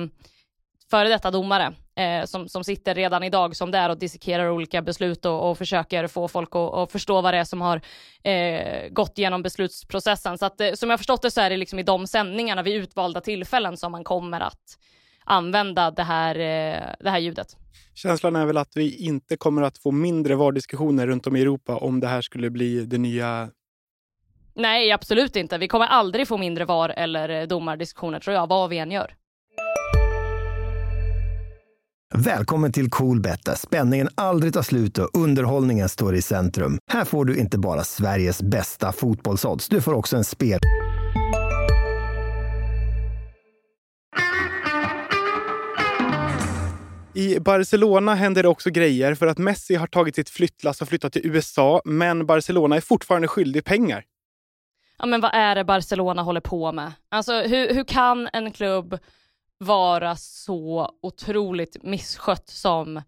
före 0.91 1.09
detta 1.09 1.31
domare 1.31 1.75
eh, 1.97 2.25
som, 2.25 2.49
som 2.49 2.65
sitter 2.65 2.95
redan 2.95 3.23
idag 3.23 3.57
som 3.57 3.71
det 3.71 3.79
är 3.79 3.91
och 3.91 3.99
dissekerar 3.99 4.51
olika 4.51 4.83
beslut 4.83 5.25
och, 5.25 5.51
och 5.51 5.59
försöker 5.59 6.07
få 6.07 6.29
folk 6.29 6.49
att, 6.53 6.75
att, 6.75 6.93
förstå 6.93 7.21
vad 7.21 7.35
det 7.35 7.39
är 7.39 7.45
som 7.45 7.61
har 7.61 7.81
eh, 8.23 8.89
gått 8.91 9.19
genom 9.19 9.43
beslutsprocessen. 9.43 10.39
Så 10.39 10.47
att, 10.47 10.61
eh, 10.61 10.73
som 10.73 10.91
jag 10.91 10.99
förstått 10.99 11.23
det 11.23 11.31
så 11.31 11.41
är 11.41 11.51
det 11.51 11.57
liksom 11.57 11.79
i 11.79 11.83
de 11.83 12.07
sändningarna 12.07 12.63
vid 12.63 12.75
utvalda 12.75 13.21
tillfällen 13.21 13.77
som 13.77 13.93
man 13.93 14.05
kommer 14.05 14.41
att 14.41 14.79
använda 15.25 15.91
det 15.91 16.03
här, 16.03 16.35
eh, 16.35 16.95
det 17.01 17.11
här 17.11 17.19
ljudet. 17.19 17.57
Känslan 17.95 18.37
är 18.37 18.47
väl 18.47 18.57
att 18.57 18.77
vi 18.77 18.97
inte 18.97 19.37
kommer 19.37 19.63
att 19.63 19.79
få 19.79 19.91
mindre 19.91 20.35
VAR-diskussioner 20.35 21.07
runt 21.07 21.27
om 21.27 21.37
i 21.37 21.41
Europa 21.41 21.77
om 21.77 22.01
det 22.01 22.07
här 22.07 22.21
skulle 22.21 22.51
bli 22.51 22.81
det 22.81 22.99
nya 22.99 23.51
Nej, 24.59 24.93
absolut 24.93 25.37
inte. 25.37 25.59
Vi 25.59 25.69
kommer 25.69 25.87
aldrig 25.87 26.29
få 26.29 26.37
mindre 26.37 26.65
VAR 26.65 26.89
eller 26.97 27.29
eh, 27.29 27.47
domardiskussioner 27.47 28.21
tror 28.21 28.37
jag, 28.37 28.47
vad 28.47 28.71
vi 28.71 28.79
än 28.79 28.91
gör. 28.91 29.15
Välkommen 32.15 32.73
till 32.73 32.91
Coolbet 32.91 33.45
där 33.45 33.55
spänningen 33.55 34.09
aldrig 34.15 34.55
tar 34.55 34.63
slut 34.63 34.99
och 34.99 35.11
underhållningen 35.13 35.89
står 35.89 36.15
i 36.15 36.23
centrum. 36.23 36.79
Här 36.91 37.05
får 37.05 37.25
du 37.25 37.37
inte 37.39 37.59
bara 37.59 37.85
Sveriges 37.85 38.43
bästa 38.43 38.93
fotbollsodds, 38.93 39.69
du 39.69 39.81
får 39.81 39.95
också 39.95 40.17
en 40.17 40.25
spel... 40.25 40.61
I 47.15 47.41
Barcelona 47.41 48.15
händer 48.15 48.43
det 48.43 48.49
också 48.49 48.71
grejer 48.71 49.15
för 49.15 49.27
att 49.27 49.39
Messi 49.39 49.75
har 49.75 49.87
tagit 49.87 50.15
sitt 50.15 50.31
flyttlass 50.31 50.83
och 50.83 50.89
flyttat 50.89 51.13
till 51.13 51.27
USA, 51.27 51.83
men 51.85 52.27
Barcelona 52.27 52.77
är 52.77 52.81
fortfarande 52.81 53.29
skyldig 53.29 53.65
pengar. 53.65 54.05
Ja 54.99 55.07
men 55.07 55.21
vad 55.21 55.31
är 55.35 55.55
det 55.55 55.65
Barcelona 55.65 56.23
håller 56.23 56.41
på 56.41 56.73
med? 56.73 56.93
Alltså 57.09 57.41
hur, 57.41 57.75
hur 57.75 57.85
kan 57.85 58.29
en 58.33 58.53
klubb 58.53 58.99
vara 59.59 60.17
så 60.17 60.93
otroligt 61.03 61.77
misskött 61.83 62.49
som 62.49 63.03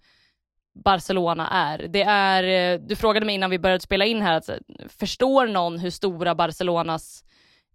Barcelona 0.85 1.49
är. 1.49 1.79
Det 1.89 2.03
är, 2.03 2.73
eh, 2.75 2.81
du 2.81 2.97
frågade 2.97 3.27
mig 3.27 3.35
innan 3.35 3.51
vi 3.51 3.59
började 3.59 3.81
spela 3.81 4.05
in 4.05 4.23
här, 4.23 4.35
alltså, 4.35 4.59
förstår 4.89 5.47
någon 5.47 5.79
hur 5.79 5.91
stora 5.91 6.35
Barcelonas, 6.35 7.25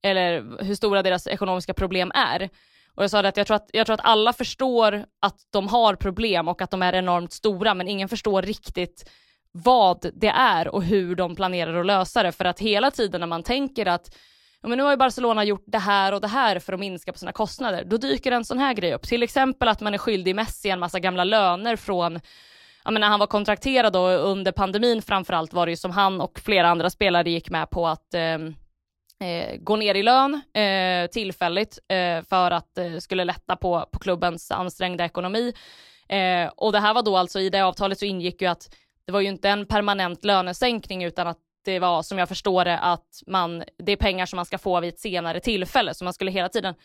eller 0.02 0.64
hur 0.64 0.76
stora 0.76 1.04
deras 1.04 1.28
ekonomiska 1.28 1.74
problem 1.74 2.12
är? 2.16 2.50
Och 2.96 3.04
jag 3.04 3.12
sa 3.12 3.22
det 3.22 3.28
att 3.28 3.38
jag 3.38 3.48
tror 3.48 3.56
att, 3.56 3.70
jag 3.74 3.86
tror 3.86 3.94
att 3.94 4.06
alla 4.06 4.34
förstår 4.34 5.06
att 5.20 5.40
de 5.50 5.68
har 5.68 5.96
problem 5.96 6.48
och 6.48 6.62
att 6.62 6.72
de 6.72 6.82
är 6.82 6.94
enormt 6.94 7.34
stora, 7.34 7.74
men 7.74 7.88
ingen 7.88 8.10
förstår 8.10 8.42
riktigt 8.42 9.10
vad 9.58 10.12
det 10.14 10.28
är 10.28 10.68
och 10.68 10.84
hur 10.84 11.16
de 11.16 11.36
planerar 11.36 11.80
att 11.80 11.86
lösa 11.86 12.24
det. 12.24 12.32
För 12.32 12.46
att 12.46 12.60
hela 12.60 12.92
tiden 12.92 13.20
när 13.20 13.28
man 13.28 13.44
tänker 13.44 13.86
att 13.86 14.16
ja, 14.62 14.70
men 14.70 14.78
nu 14.78 14.84
har 14.84 14.92
ju 14.92 14.98
Barcelona 14.98 15.44
gjort 15.44 15.64
det 15.66 15.78
här 15.78 16.14
och 16.14 16.22
det 16.22 16.28
här 16.28 16.60
för 16.60 16.74
att 16.74 16.80
minska 16.80 17.12
på 17.12 17.20
sina 17.20 17.32
kostnader, 17.32 17.84
då 17.86 17.98
dyker 17.98 18.32
en 18.32 18.46
sån 18.46 18.58
här 18.58 18.74
grej 18.74 18.94
upp. 18.94 19.02
Till 19.02 19.24
exempel 19.24 19.68
att 19.68 19.82
man 19.82 19.94
är 19.94 19.98
skyldig 19.98 20.36
Messi 20.36 20.70
en 20.70 20.80
massa 20.80 21.00
gamla 21.00 21.24
löner 21.24 21.76
från 21.76 22.20
ja, 22.86 22.92
men 22.92 23.00
när 23.00 23.08
han 23.08 23.20
var 23.20 23.28
kontrakterad 23.28 23.94
då 23.94 24.08
under 24.08 24.52
pandemin 24.52 25.02
framförallt 25.02 25.54
var 25.54 25.66
det 25.66 25.72
ju 25.72 25.78
som 25.78 25.92
han 25.92 26.22
och 26.22 26.40
flera 26.40 26.68
andra 26.68 26.90
spelare 26.90 27.30
gick 27.30 27.50
med 27.50 27.70
på 27.70 27.88
att 27.88 28.14
eh, 28.14 28.34
eh, 29.30 29.58
gå 29.60 29.76
ner 29.76 29.96
i 29.96 30.04
lön 30.04 30.42
eh, 30.54 31.10
tillfälligt 31.10 31.80
eh, 31.88 32.22
för 32.30 32.52
att 32.52 32.76
det 32.76 32.86
eh, 32.86 32.98
skulle 32.98 33.24
lätta 33.24 33.56
på, 33.56 33.86
på 33.92 34.00
klubbens 34.00 34.52
ansträngda 34.52 35.06
ekonomi. 35.06 35.54
Eh, 36.10 36.48
och 36.56 36.72
det 36.72 36.80
här 36.80 36.94
var 36.94 37.04
då 37.04 37.18
alltså 37.18 37.40
i 37.40 37.50
det 37.50 37.62
avtalet 37.62 38.00
så 38.00 38.06
ingick 38.06 38.42
ju 38.42 38.48
att 38.48 38.70
det 39.06 39.12
var 39.12 39.22
ju 39.22 39.28
inte 39.28 39.50
en 39.50 39.66
permanent 39.66 40.26
lönesänkning 40.26 41.04
utan 41.04 41.28
att 41.28 41.38
det 41.66 41.80
var 41.80 42.04
som 42.04 42.18
jag 42.18 42.28
förstår 42.28 42.66
det 42.66 42.80
att 42.80 43.24
man, 43.28 43.64
det 43.78 43.92
är 43.92 43.96
pengar 43.96 44.26
som 44.26 44.38
man 44.38 44.46
ska 44.46 44.58
få 44.58 44.80
vid 44.80 44.94
ett 44.94 45.00
senare 45.00 45.40
tillfälle 45.40 45.94
så 45.94 46.04
man 46.04 46.14
skulle 46.14 46.32
hela 46.32 46.50
tiden 46.50 46.76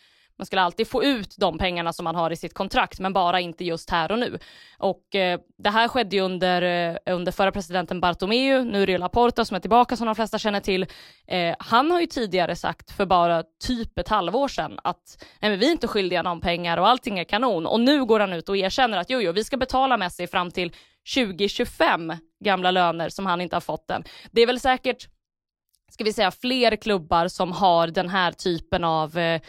man 0.41 0.45
skulle 0.45 0.61
alltid 0.61 0.87
få 0.87 1.03
ut 1.03 1.35
de 1.37 1.57
pengarna 1.57 1.93
som 1.93 2.03
man 2.03 2.15
har 2.15 2.31
i 2.31 2.35
sitt 2.35 2.53
kontrakt, 2.53 2.99
men 2.99 3.13
bara 3.13 3.39
inte 3.39 3.65
just 3.65 3.89
här 3.89 4.11
och 4.11 4.19
nu. 4.19 4.39
Och 4.77 5.15
eh, 5.15 5.39
det 5.57 5.69
här 5.69 5.87
skedde 5.87 6.15
ju 6.15 6.21
under, 6.21 6.61
eh, 6.61 7.13
under 7.13 7.31
förra 7.31 7.51
presidenten 7.51 8.01
Bartomeu, 8.01 8.63
nu 8.63 8.81
är 8.81 8.85
det 8.85 8.91
ju 8.91 8.97
Laporta 8.97 9.45
som 9.45 9.55
är 9.55 9.59
tillbaka 9.59 9.95
som 9.95 10.05
de 10.05 10.15
flesta 10.15 10.39
känner 10.39 10.59
till. 10.59 10.85
Eh, 11.27 11.55
han 11.59 11.91
har 11.91 12.01
ju 12.01 12.07
tidigare 12.07 12.55
sagt 12.55 12.91
för 12.91 13.05
bara 13.05 13.43
typ 13.63 13.99
ett 13.99 14.09
halvår 14.09 14.47
sedan 14.47 14.79
att 14.83 15.25
nej 15.39 15.51
men 15.51 15.59
vi 15.59 15.67
är 15.67 15.71
inte 15.71 15.87
skyldiga 15.87 16.21
någon 16.21 16.41
pengar 16.41 16.77
och 16.77 16.87
allting 16.87 17.19
är 17.19 17.23
kanon. 17.23 17.65
Och 17.65 17.79
nu 17.79 18.05
går 18.05 18.19
han 18.19 18.33
ut 18.33 18.49
och 18.49 18.57
erkänner 18.57 18.97
att 18.97 19.09
jo, 19.09 19.21
jo, 19.21 19.31
vi 19.31 19.43
ska 19.43 19.57
betala 19.57 19.97
Messi 19.97 20.27
fram 20.27 20.51
till 20.51 20.71
2025 21.15 22.13
gamla 22.43 22.71
löner 22.71 23.09
som 23.09 23.25
han 23.25 23.41
inte 23.41 23.55
har 23.55 23.61
fått 23.61 23.91
än. 23.91 24.03
Det 24.31 24.41
är 24.41 24.47
väl 24.47 24.59
säkert, 24.59 25.07
ska 25.91 26.03
vi 26.03 26.13
säga, 26.13 26.31
fler 26.31 26.75
klubbar 26.75 27.27
som 27.27 27.51
har 27.51 27.87
den 27.87 28.09
här 28.09 28.31
typen 28.31 28.83
av 28.83 29.17
eh, 29.17 29.41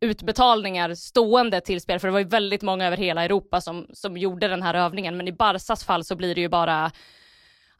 utbetalningar 0.00 0.94
stående 0.94 1.60
till 1.60 1.80
spel, 1.80 2.00
för 2.00 2.08
det 2.08 2.12
var 2.12 2.20
ju 2.20 2.28
väldigt 2.28 2.62
många 2.62 2.86
över 2.86 2.96
hela 2.96 3.24
Europa 3.24 3.60
som, 3.60 3.86
som 3.92 4.16
gjorde 4.16 4.48
den 4.48 4.62
här 4.62 4.74
övningen, 4.74 5.16
men 5.16 5.28
i 5.28 5.32
Barsas 5.32 5.84
fall 5.84 6.04
så 6.04 6.16
blir 6.16 6.34
det 6.34 6.40
ju 6.40 6.48
bara 6.48 6.92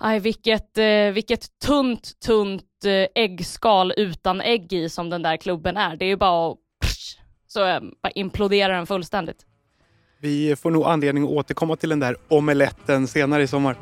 Aj, 0.00 0.20
vilket, 0.20 0.78
eh, 0.78 1.10
vilket 1.12 1.58
tunt, 1.58 2.20
tunt 2.20 2.84
eh, 2.84 3.22
äggskal 3.22 3.92
utan 3.96 4.40
ägg 4.40 4.72
i 4.72 4.88
som 4.88 5.10
den 5.10 5.22
där 5.22 5.36
klubben 5.36 5.76
är. 5.76 5.96
Det 5.96 6.04
är 6.04 6.08
ju 6.08 6.16
bara 6.16 6.50
att 6.50 6.58
psh, 6.84 7.18
så 7.46 7.66
eh, 7.66 7.80
bara 8.02 8.10
imploderar 8.10 8.74
den 8.74 8.86
fullständigt. 8.86 9.46
Vi 10.20 10.56
får 10.56 10.70
nog 10.70 10.84
anledning 10.84 11.24
att 11.24 11.30
återkomma 11.30 11.76
till 11.76 11.88
den 11.88 12.00
där 12.00 12.16
omeletten 12.28 13.08
senare 13.08 13.42
i 13.42 13.46
sommar. 13.46 13.76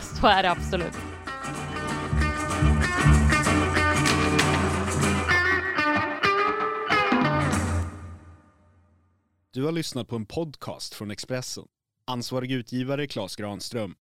så 0.20 0.26
är 0.26 0.42
det 0.42 0.50
absolut. 0.50 0.92
Du 9.50 9.64
har 9.64 9.72
lyssnat 9.72 10.08
på 10.08 10.16
en 10.16 10.26
podcast 10.26 10.94
från 10.94 11.10
Expressen. 11.10 11.64
Ansvarig 12.06 12.52
utgivare 12.52 13.06
Klas 13.06 13.36
Granström 13.36 13.94